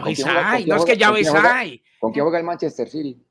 no 0.66 0.76
es 0.78 0.86
que 0.86 0.98
ya 0.98 1.12
ves 1.12 1.32
¿Con 2.00 2.12
quién 2.12 2.24
juega 2.24 2.40
el 2.40 2.44
Manchester 2.44 2.90
City? 2.90 3.24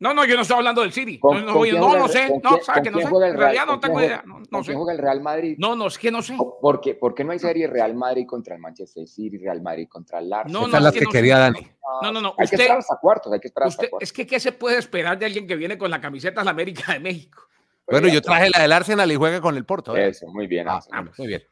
No, 0.00 0.14
no, 0.14 0.24
yo 0.24 0.36
no 0.36 0.42
estoy 0.42 0.58
hablando 0.58 0.82
del 0.82 0.92
City. 0.92 1.18
no, 1.22 1.40
no, 1.40 1.64
no, 1.64 1.98
no 1.98 2.08
sé. 2.08 2.30
No, 2.42 2.58
¿sabes 2.62 2.84
que 2.84 2.90
no 2.90 3.00
sé? 3.00 3.06
En 3.06 3.36
realidad 3.36 3.66
no 3.66 3.80
tengo 3.80 4.00
idea. 4.00 4.22
No, 4.24 4.40
no 4.48 4.62
sé. 4.62 4.74
juega 4.74 4.92
el 4.92 4.98
Real 4.98 5.20
Madrid? 5.20 5.56
No, 5.58 5.74
no, 5.74 5.88
es 5.88 5.98
que 5.98 6.10
no 6.12 6.22
sé. 6.22 6.36
¿Por 6.60 6.80
qué, 6.80 6.94
¿Por 6.94 7.14
qué 7.14 7.24
no 7.24 7.32
hay 7.32 7.40
serie 7.40 7.66
Real 7.66 7.94
Madrid 7.94 8.24
contra 8.26 8.54
el 8.54 8.60
Manchester 8.60 9.08
City, 9.08 9.38
Real 9.38 9.60
Madrid 9.60 9.88
contra 9.88 10.20
el 10.20 10.32
Arsenal? 10.32 10.62
No, 10.62 10.68
no, 10.68 10.76
es 10.76 10.82
las 10.82 10.92
que, 10.92 11.06
quería 11.06 11.38
Dani. 11.38 11.66
No, 12.02 12.12
no, 12.12 12.20
no. 12.20 12.34
Hay 12.38 12.46
que 12.46 12.54
esperar 12.54 12.78
hasta 12.78 12.96
cuartos, 13.00 13.32
hay 13.32 13.40
que 13.40 13.48
esperar 13.48 13.68
hasta 13.68 13.88
cuartos. 13.88 14.08
Es 14.08 14.12
que, 14.12 14.26
¿qué 14.26 14.38
se 14.38 14.52
puede 14.52 14.78
esperar 14.78 15.18
de 15.18 15.26
alguien 15.26 15.48
que 15.48 15.56
viene 15.56 15.76
con 15.76 15.90
la 15.90 16.00
camiseta 16.00 16.42
de 16.42 16.44
la 16.44 16.52
América 16.52 16.92
de 16.92 17.00
México? 17.00 17.42
Bueno, 17.90 18.06
yo 18.08 18.20
traje 18.22 18.50
la 18.50 18.62
del 18.62 18.72
Arsenal 18.72 19.10
y 19.10 19.16
juega 19.16 19.40
con 19.40 19.56
el 19.56 19.64
Porto. 19.64 19.96
¿eh? 19.96 20.08
Eso, 20.08 20.28
muy 20.28 20.46
bien. 20.46 20.68
Ah, 20.68 20.80
muy 21.16 21.26
bien. 21.26 21.42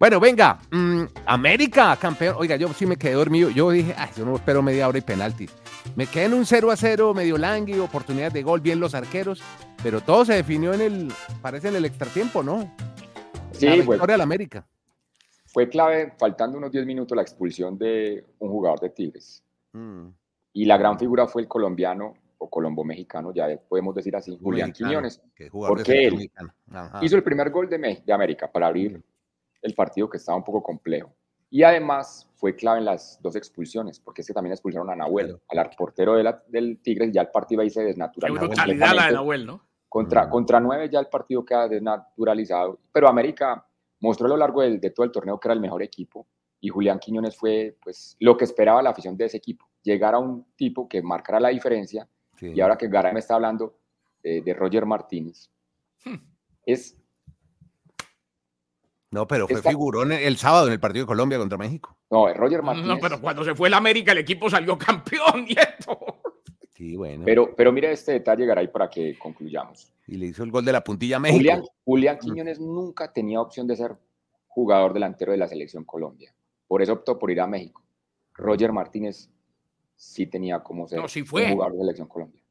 Bueno, 0.00 0.18
venga, 0.18 0.58
mm, 0.70 1.02
América, 1.26 1.94
campeón. 2.00 2.36
Oiga, 2.38 2.56
yo 2.56 2.68
sí 2.68 2.86
me 2.86 2.96
quedé 2.96 3.12
dormido. 3.12 3.50
Yo 3.50 3.70
dije, 3.70 3.94
ay, 3.98 4.08
yo 4.16 4.24
no 4.24 4.34
espero 4.34 4.62
media 4.62 4.88
hora 4.88 4.96
y 4.96 5.02
penaltis. 5.02 5.54
Me 5.94 6.06
quedé 6.06 6.24
en 6.24 6.32
un 6.32 6.46
0 6.46 6.70
a 6.70 6.76
0, 6.76 7.12
medio 7.12 7.36
langui, 7.36 7.78
oportunidad 7.78 8.32
de 8.32 8.42
gol, 8.42 8.62
bien 8.62 8.80
los 8.80 8.94
arqueros, 8.94 9.42
pero 9.82 10.00
todo 10.00 10.24
se 10.24 10.32
definió 10.32 10.72
en 10.72 10.80
el, 10.80 11.12
parece 11.42 11.68
en 11.68 11.76
el 11.76 11.84
extratiempo, 11.84 12.42
¿no? 12.42 12.74
Sí, 13.52 13.66
la 13.66 13.74
victoria 13.74 14.14
del 14.14 14.22
América. 14.22 14.66
Fue 15.44 15.68
clave, 15.68 16.14
faltando 16.18 16.56
unos 16.56 16.72
10 16.72 16.86
minutos, 16.86 17.14
la 17.14 17.20
expulsión 17.20 17.76
de 17.76 18.24
un 18.38 18.48
jugador 18.48 18.80
de 18.80 18.88
Tigres. 18.88 19.44
Mm. 19.72 20.06
Y 20.54 20.64
la 20.64 20.78
gran 20.78 20.98
figura 20.98 21.26
fue 21.26 21.42
el 21.42 21.48
colombiano 21.48 22.14
o 22.38 22.48
colombo 22.48 22.84
mexicano, 22.84 23.34
ya 23.34 23.48
podemos 23.68 23.94
decir 23.94 24.16
así, 24.16 24.38
Julián 24.42 24.72
Quiñones. 24.72 25.20
Porque 25.52 26.06
él 26.06 26.30
hizo 27.02 27.16
el 27.16 27.22
primer 27.22 27.50
gol 27.50 27.68
de, 27.68 28.02
de 28.02 28.12
América 28.14 28.50
para 28.50 28.68
abrir 28.68 29.02
el 29.62 29.74
partido 29.74 30.08
que 30.08 30.16
estaba 30.16 30.38
un 30.38 30.44
poco 30.44 30.62
complejo. 30.62 31.14
Y 31.50 31.64
además 31.64 32.30
fue 32.36 32.54
clave 32.54 32.78
en 32.78 32.84
las 32.84 33.20
dos 33.20 33.34
expulsiones, 33.34 33.98
porque 33.98 34.22
es 34.22 34.28
que 34.28 34.32
también 34.32 34.52
expulsaron 34.52 34.88
a 34.88 34.96
Nahuel, 34.96 35.40
al 35.48 35.70
portero 35.76 36.14
de 36.14 36.22
la, 36.22 36.42
del 36.46 36.80
Tigres, 36.80 37.10
ya 37.12 37.22
el 37.22 37.28
partido 37.28 37.60
ahí 37.60 37.70
se 37.70 37.82
desnaturalizó. 37.82 38.46
brutalidad 38.46 38.94
la 38.94 39.06
de 39.06 39.12
Nahuel, 39.12 39.46
¿no? 39.46 39.66
Contra, 39.88 40.26
mm. 40.26 40.30
contra 40.30 40.60
nueve 40.60 40.88
ya 40.88 41.00
el 41.00 41.08
partido 41.08 41.44
queda 41.44 41.68
desnaturalizado, 41.68 42.78
pero 42.92 43.08
América 43.08 43.66
mostró 43.98 44.26
a 44.26 44.30
lo 44.30 44.36
largo 44.36 44.62
del, 44.62 44.80
de 44.80 44.90
todo 44.90 45.04
el 45.04 45.10
torneo 45.10 45.40
que 45.40 45.48
era 45.48 45.54
el 45.54 45.60
mejor 45.60 45.82
equipo 45.82 46.28
y 46.60 46.68
Julián 46.68 47.00
Quiñones 47.00 47.36
fue 47.36 47.76
pues 47.82 48.16
lo 48.20 48.36
que 48.36 48.44
esperaba 48.44 48.80
la 48.82 48.90
afición 48.90 49.16
de 49.16 49.24
ese 49.24 49.38
equipo, 49.38 49.68
llegar 49.82 50.14
a 50.14 50.18
un 50.18 50.46
tipo 50.54 50.88
que 50.88 51.02
marcara 51.02 51.40
la 51.40 51.48
diferencia 51.48 52.08
y 52.40 52.60
ahora 52.60 52.78
que 52.78 52.88
Garay 52.88 53.12
me 53.12 53.18
está 53.18 53.34
hablando 53.34 53.76
de 54.22 54.54
Roger 54.54 54.86
Martínez, 54.86 55.50
hmm. 56.04 56.16
es 56.64 56.99
no, 59.10 59.26
pero 59.26 59.48
fue 59.48 59.60
figurón 59.60 60.12
el 60.12 60.36
sábado 60.36 60.68
en 60.68 60.72
el 60.72 60.80
partido 60.80 61.04
de 61.04 61.08
Colombia 61.08 61.38
contra 61.38 61.58
México. 61.58 61.96
No, 62.10 62.32
Roger 62.32 62.62
Martínez. 62.62 62.88
No, 62.88 62.98
pero 63.00 63.20
cuando 63.20 63.44
se 63.44 63.56
fue 63.56 63.66
el 63.66 63.74
América, 63.74 64.12
el 64.12 64.18
equipo 64.18 64.48
salió 64.48 64.78
campeón, 64.78 65.44
nieto. 65.48 66.20
Sí, 66.76 66.96
bueno. 66.96 67.24
Pero, 67.24 67.54
pero 67.56 67.72
mira 67.72 67.90
este 67.90 68.12
detalle, 68.12 68.46
Garay, 68.46 68.68
para 68.68 68.88
que 68.88 69.18
concluyamos. 69.18 69.92
Y 70.06 70.16
le 70.16 70.26
hizo 70.26 70.44
el 70.44 70.50
gol 70.52 70.64
de 70.64 70.72
la 70.72 70.84
puntilla 70.84 71.16
a 71.16 71.20
México. 71.20 71.72
Julián, 71.84 72.16
mm. 72.16 72.18
Quiñones 72.20 72.60
nunca 72.60 73.12
tenía 73.12 73.40
opción 73.40 73.66
de 73.66 73.76
ser 73.76 73.96
jugador 74.46 74.92
delantero 74.92 75.32
de 75.32 75.38
la 75.38 75.48
selección 75.48 75.84
Colombia. 75.84 76.32
Por 76.68 76.80
eso 76.80 76.92
optó 76.92 77.18
por 77.18 77.30
ir 77.30 77.40
a 77.40 77.46
México. 77.46 77.82
Roger 78.34 78.72
Martínez 78.72 79.28
sí 79.96 80.26
tenía 80.26 80.60
como 80.60 80.86
ser 80.86 81.00
jugador 81.00 81.72
de 81.72 81.78
la 81.78 81.82
selección 81.82 82.08
Colombia. 82.08 82.42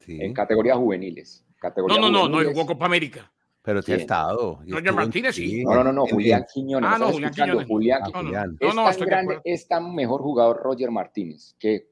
Sí. 0.00 0.18
En 0.20 0.34
categorías 0.34 0.76
juveniles. 0.76 1.44
no, 1.88 1.98
no, 1.98 2.10
no, 2.10 2.28
no, 2.28 2.50
jugó 2.50 2.66
Copa 2.66 2.86
América. 2.86 3.32
Pero 3.64 3.80
sí 3.80 3.92
ha 3.92 3.96
estado. 3.96 4.60
Roger 4.68 4.92
Martínez, 4.92 5.36
sí. 5.36 5.64
No, 5.64 5.82
no, 5.82 5.90
no, 5.90 6.04
Julián 6.06 6.44
Quiñones. 6.52 6.90
Ah, 6.92 6.98
no, 6.98 7.10
Julián 7.10 7.32
Quiñones. 7.32 7.66
Julián 7.66 8.02
Quiñones. 8.04 8.56
Es, 8.60 8.98
tan 8.98 9.08
grande, 9.08 9.40
es 9.42 9.66
tan 9.66 9.94
mejor 9.94 10.20
jugador 10.20 10.60
Roger 10.62 10.90
Martínez 10.90 11.56
que 11.58 11.88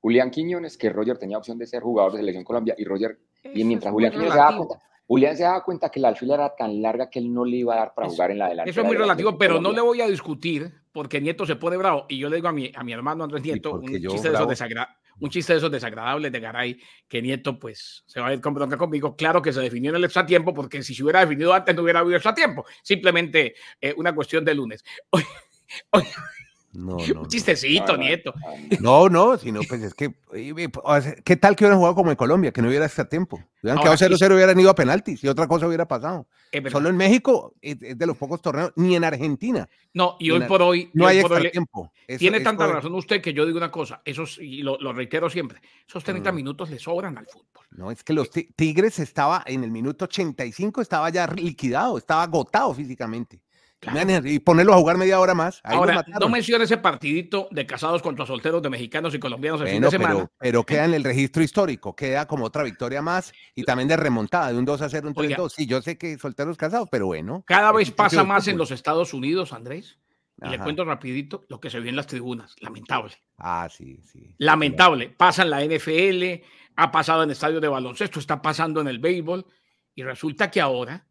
Julián 0.00 0.30
Quiñones, 0.30 0.78
que 0.78 0.88
Roger 0.88 1.18
tenía 1.18 1.36
opción 1.36 1.58
de 1.58 1.66
ser 1.66 1.82
jugador 1.82 2.12
de 2.12 2.18
Selección 2.20 2.44
Colombia 2.44 2.74
y 2.78 2.84
Roger, 2.86 3.18
y 3.44 3.62
mientras 3.64 3.92
Julián 3.92 4.12
Quiñones 4.12 4.32
se 4.32 4.38
daba 4.38 4.56
cuenta, 4.56 4.82
Julián 5.06 5.36
se 5.36 5.42
daba 5.42 5.64
cuenta 5.64 5.90
que 5.90 6.00
la 6.00 6.08
alfila 6.08 6.34
era 6.34 6.56
tan 6.56 6.80
larga 6.80 7.10
que 7.10 7.18
él 7.18 7.32
no 7.32 7.44
le 7.44 7.58
iba 7.58 7.74
a 7.74 7.78
dar 7.78 7.94
para 7.94 8.08
jugar 8.08 8.30
en 8.30 8.38
la 8.38 8.48
delantera. 8.48 8.70
Eso 8.70 8.80
es 8.80 8.86
muy 8.86 8.96
relativo, 8.96 9.36
pero 9.36 9.60
no 9.60 9.72
le 9.72 9.82
voy 9.82 10.00
a 10.00 10.08
discutir 10.08 10.72
porque 10.92 11.20
Nieto 11.20 11.44
se 11.44 11.56
pone 11.56 11.76
bravo 11.76 12.06
y 12.08 12.16
yo 12.16 12.30
le 12.30 12.36
digo 12.36 12.48
a 12.48 12.52
mi, 12.52 12.72
a 12.74 12.82
mi 12.82 12.94
hermano 12.94 13.24
Andrés 13.24 13.42
Nieto 13.42 13.74
un 13.74 13.86
chiste 13.86 14.30
de 14.30 14.34
esos 14.34 14.48
desagradables 14.48 15.05
un 15.20 15.30
chiste 15.30 15.52
de 15.52 15.58
esos 15.58 15.70
desagradables 15.70 16.30
de 16.32 16.40
Garay, 16.40 16.80
que 17.08 17.22
Nieto 17.22 17.58
pues 17.58 18.04
se 18.06 18.20
va 18.20 18.28
a 18.28 18.34
ir 18.34 18.40
con 18.40 18.54
conmigo. 18.54 19.16
Claro 19.16 19.40
que 19.42 19.52
se 19.52 19.60
definió 19.60 19.90
en 19.90 19.96
el 19.96 20.04
extratiempo, 20.04 20.52
porque 20.52 20.82
si 20.82 20.94
se 20.94 21.02
hubiera 21.02 21.20
definido 21.20 21.52
antes 21.52 21.74
no 21.74 21.82
hubiera 21.82 22.00
habido 22.00 22.16
extratiempo. 22.16 22.64
Simplemente 22.82 23.54
eh, 23.80 23.94
una 23.96 24.14
cuestión 24.14 24.44
de 24.44 24.54
lunes. 24.54 24.84
No, 26.86 26.98
no, 26.98 27.20
un 27.22 27.28
chistecito, 27.28 27.96
nieto. 27.96 28.34
No, 28.80 29.08
no, 29.08 29.38
sino 29.38 29.60
pues 29.66 29.82
es 29.82 29.94
que, 29.94 30.14
¿qué 31.24 31.36
tal 31.36 31.56
que 31.56 31.64
hubieran 31.64 31.78
jugado 31.78 31.94
como 31.94 32.10
en 32.10 32.16
Colombia, 32.16 32.52
que 32.52 32.60
no 32.60 32.68
hubiera 32.68 32.84
este 32.84 33.04
tiempo? 33.06 33.40
Hubieran 33.62 33.82
quedado 33.82 33.96
0-0, 33.96 34.34
hubieran 34.34 34.60
ido 34.60 34.70
a 34.70 34.74
penaltis 34.74 35.24
y 35.24 35.28
otra 35.28 35.48
cosa 35.48 35.66
hubiera 35.66 35.88
pasado. 35.88 36.26
Solo 36.70 36.90
en 36.90 36.96
México 36.96 37.54
es, 37.62 37.78
de 37.80 38.06
los 38.06 38.16
pocos 38.16 38.42
torneos, 38.42 38.72
ni 38.76 38.94
en 38.94 39.04
Argentina. 39.04 39.68
No, 39.94 40.16
y 40.18 40.30
hoy 40.30 40.42
por 40.42 40.62
hoy. 40.62 40.90
No 40.92 41.06
hay 41.06 41.18
extra 41.18 41.50
tiempo. 41.50 41.92
tiene 42.18 42.40
tanta 42.40 42.66
razón 42.66 42.94
usted 42.94 43.22
que 43.22 43.32
yo 43.32 43.46
digo 43.46 43.56
una 43.56 43.70
cosa, 43.70 44.02
esos, 44.04 44.38
y 44.38 44.62
lo, 44.62 44.92
reitero 44.92 45.30
siempre, 45.30 45.60
esos 45.88 46.04
30 46.04 46.30
mm. 46.30 46.34
minutos 46.34 46.70
le 46.70 46.78
sobran 46.78 47.16
al 47.16 47.26
fútbol. 47.26 47.64
No, 47.70 47.90
es 47.90 48.04
que 48.04 48.12
los 48.12 48.30
Tigres 48.30 48.98
estaba 48.98 49.42
en 49.46 49.64
el 49.64 49.70
minuto 49.70 50.04
85, 50.04 50.82
estaba 50.82 51.10
ya 51.10 51.26
liquidado, 51.26 51.98
estaba 51.98 52.22
agotado 52.22 52.74
físicamente. 52.74 53.40
Y 54.24 54.38
ponerlo 54.40 54.74
a 54.74 54.78
jugar 54.78 54.96
media 54.96 55.20
hora 55.20 55.34
más. 55.34 55.60
Ahora, 55.62 56.04
no 56.20 56.28
menciona 56.28 56.64
ese 56.64 56.78
partidito 56.78 57.48
de 57.50 57.66
casados 57.66 58.02
contra 58.02 58.26
solteros 58.26 58.62
de 58.62 58.70
mexicanos 58.70 59.14
y 59.14 59.18
colombianos 59.18 59.60
el 59.60 59.68
fin 59.68 59.82
de 59.82 59.90
semana. 59.90 60.30
Pero, 60.38 60.64
queda 60.64 60.86
en 60.86 60.94
el 60.94 61.04
registro 61.04 61.42
histórico, 61.42 61.94
queda 61.94 62.26
como 62.26 62.46
otra 62.46 62.62
victoria 62.62 63.02
más 63.02 63.32
y 63.54 63.64
también 63.64 63.88
de 63.88 63.96
remontada, 63.96 64.52
de 64.52 64.58
un 64.58 64.64
2 64.64 64.82
a 64.82 64.88
0, 64.88 65.08
un 65.08 65.14
3 65.14 65.32
a 65.34 65.36
2. 65.36 65.52
Sí, 65.52 65.66
yo 65.66 65.82
sé 65.82 65.98
que 65.98 66.18
solteros 66.18 66.56
casados, 66.56 66.88
pero 66.90 67.06
bueno. 67.06 67.44
Cada 67.46 67.72
vez 67.72 67.90
pasa 67.90 68.24
más 68.24 68.48
en 68.48 68.58
los 68.58 68.70
Estados 68.70 69.14
Unidos, 69.14 69.52
Andrés. 69.52 69.98
Y 70.42 70.48
le 70.50 70.58
cuento 70.58 70.84
rapidito 70.84 71.44
lo 71.48 71.60
que 71.60 71.70
se 71.70 71.80
vio 71.80 71.88
en 71.88 71.96
las 71.96 72.06
tribunas. 72.06 72.54
Lamentable. 72.60 73.14
Ah, 73.38 73.68
sí, 73.70 74.00
sí. 74.02 74.34
Lamentable. 74.38 75.08
Pasa 75.08 75.42
en 75.42 75.50
la 75.50 75.64
NFL, 75.64 76.44
ha 76.76 76.90
pasado 76.90 77.22
en 77.22 77.30
estadios 77.30 77.62
de 77.62 77.68
baloncesto, 77.68 78.20
está 78.20 78.42
pasando 78.42 78.82
en 78.82 78.88
el 78.88 78.98
béisbol. 78.98 79.46
Y 79.94 80.02
resulta 80.02 80.50
que 80.50 80.60
ahora 80.60 81.06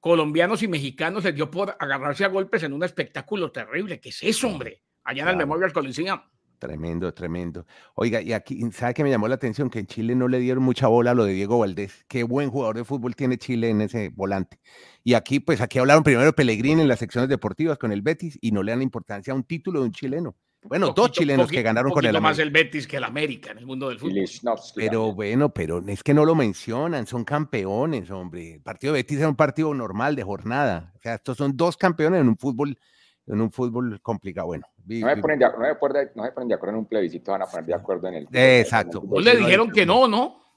colombianos 0.00 0.62
y 0.62 0.68
mexicanos 0.68 1.24
les 1.24 1.34
dio 1.34 1.50
por 1.50 1.76
agarrarse 1.78 2.24
a 2.24 2.28
golpes 2.28 2.62
en 2.62 2.72
un 2.72 2.84
espectáculo 2.84 3.50
terrible. 3.50 4.00
¿Qué 4.00 4.10
es 4.10 4.22
eso, 4.22 4.48
hombre? 4.48 4.82
Allá 5.04 5.22
en 5.22 5.28
el 5.30 5.36
Memorial 5.36 5.72
Coliseum. 5.72 6.20
Tremendo, 6.58 7.14
tremendo. 7.14 7.66
Oiga, 7.94 8.20
y 8.20 8.32
aquí, 8.32 8.60
¿sabe 8.72 8.92
que 8.92 9.04
me 9.04 9.10
llamó 9.10 9.28
la 9.28 9.36
atención? 9.36 9.70
Que 9.70 9.78
en 9.78 9.86
Chile 9.86 10.16
no 10.16 10.26
le 10.26 10.40
dieron 10.40 10.64
mucha 10.64 10.88
bola 10.88 11.12
a 11.12 11.14
lo 11.14 11.24
de 11.24 11.32
Diego 11.32 11.60
Valdés. 11.60 12.04
Qué 12.08 12.24
buen 12.24 12.50
jugador 12.50 12.76
de 12.76 12.84
fútbol 12.84 13.14
tiene 13.14 13.38
Chile 13.38 13.70
en 13.70 13.80
ese 13.80 14.08
volante. 14.08 14.58
Y 15.04 15.14
aquí, 15.14 15.38
pues 15.38 15.60
aquí 15.60 15.78
hablaron 15.78 16.02
primero 16.02 16.26
de 16.26 16.32
Pellegrini 16.32 16.82
en 16.82 16.88
las 16.88 16.98
secciones 16.98 17.30
deportivas 17.30 17.78
con 17.78 17.92
el 17.92 18.02
Betis 18.02 18.36
y 18.40 18.50
no 18.50 18.64
le 18.64 18.72
dan 18.72 18.82
importancia 18.82 19.32
a 19.32 19.36
un 19.36 19.44
título 19.44 19.80
de 19.80 19.86
un 19.86 19.92
chileno. 19.92 20.36
Bueno, 20.68 20.92
dos 20.94 21.10
chilenos 21.12 21.50
que 21.50 21.62
ganaron 21.62 21.92
con 21.92 22.04
el 22.04 22.20
más 22.20 22.38
el 22.38 22.50
Betis 22.50 22.86
que 22.86 22.98
el 22.98 23.04
América 23.04 23.52
en 23.52 23.58
el 23.58 23.66
mundo 23.66 23.88
del 23.88 23.98
fútbol. 23.98 24.28
Pero 24.74 25.14
bueno, 25.14 25.48
pero 25.48 25.82
es 25.86 26.02
que 26.02 26.12
no 26.12 26.24
lo 26.24 26.34
mencionan, 26.34 27.06
son 27.06 27.24
campeones, 27.24 28.10
hombre. 28.10 28.54
El 28.54 28.60
partido 28.60 28.92
de 28.92 29.00
Betis 29.00 29.20
es 29.20 29.26
un 29.26 29.36
partido 29.36 29.72
normal 29.72 30.14
de 30.14 30.22
jornada. 30.22 30.92
O 30.96 31.00
sea, 31.00 31.14
estos 31.14 31.38
son 31.38 31.56
dos 31.56 31.76
campeones 31.76 32.20
en 32.20 32.28
un 32.28 32.36
fútbol, 32.36 32.78
en 33.26 33.40
un 33.40 33.50
fútbol 33.50 34.00
complicado. 34.02 34.48
Bueno, 34.48 34.66
no 34.86 35.08
se, 35.08 35.16
ponen 35.16 35.38
de, 35.38 35.44
acuerdo, 35.44 35.98
no 36.14 36.24
se 36.24 36.32
ponen 36.32 36.48
de 36.48 36.54
acuerdo 36.54 36.74
en 36.74 36.78
un 36.80 36.86
plebiscito, 36.86 37.32
van 37.32 37.42
a 37.42 37.46
poner 37.46 37.66
de 37.66 37.74
acuerdo 37.74 38.08
en 38.08 38.14
el. 38.14 38.28
Exacto. 38.32 39.02
En 39.10 39.24
le 39.24 39.36
dijeron 39.36 39.70
que 39.70 39.86
no, 39.86 40.06
¿no? 40.06 40.48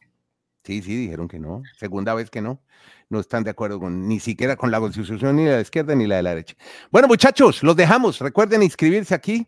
Sí, 0.63 0.82
sí, 0.82 0.95
dijeron 0.95 1.28
que 1.28 1.39
no. 1.39 1.63
Segunda 1.78 2.13
vez 2.13 2.30
que 2.30 2.41
no. 2.41 2.62
No 3.10 3.19
están 3.19 3.43
de 3.43 3.50
acuerdo 3.50 3.80
con 3.80 4.08
ni 4.08 4.19
siquiera 4.19 4.56
con 4.56 4.71
la 4.71 4.80
constitución 4.80 5.36
ni 5.36 5.43
de 5.43 5.52
la 5.54 5.62
izquierda 5.62 5.95
ni 5.95 6.08
la 6.08 6.17
de 6.17 6.24
la 6.24 6.30
derecha. 6.30 6.56
Bueno, 6.91 7.08
muchachos, 7.08 7.63
los 7.63 7.76
dejamos. 7.76 8.19
Recuerden 8.19 8.63
inscribirse 8.63 9.13
aquí 9.13 9.47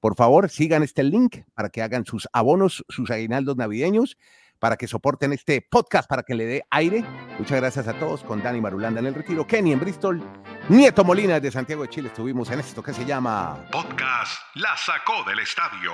Por 0.00 0.14
favor, 0.14 0.48
sigan 0.50 0.82
este 0.82 1.02
link 1.02 1.38
para 1.54 1.68
que 1.68 1.82
hagan 1.82 2.04
sus 2.04 2.28
abonos, 2.32 2.84
sus 2.88 3.10
aguinaldos 3.10 3.56
navideños, 3.56 4.16
para 4.58 4.76
que 4.76 4.86
soporten 4.86 5.32
este 5.32 5.62
podcast, 5.62 6.08
para 6.08 6.22
que 6.22 6.34
le 6.34 6.46
dé 6.46 6.64
aire. 6.70 7.04
Muchas 7.38 7.60
gracias 7.60 7.88
a 7.88 7.98
todos 7.98 8.22
con 8.22 8.42
Dani 8.42 8.60
Marulanda 8.60 9.00
en 9.00 9.06
el 9.06 9.14
retiro, 9.14 9.46
Kenny 9.46 9.72
en 9.72 9.80
Bristol, 9.80 10.22
Nieto 10.68 11.04
Molina 11.04 11.40
de 11.40 11.50
Santiago 11.50 11.82
de 11.82 11.88
Chile. 11.88 12.08
Estuvimos 12.08 12.50
en 12.50 12.60
esto 12.60 12.82
que 12.82 12.92
se 12.92 13.04
llama 13.04 13.66
Podcast 13.70 14.40
La 14.54 14.76
Sacó 14.76 15.24
del 15.28 15.40
Estadio. 15.40 15.92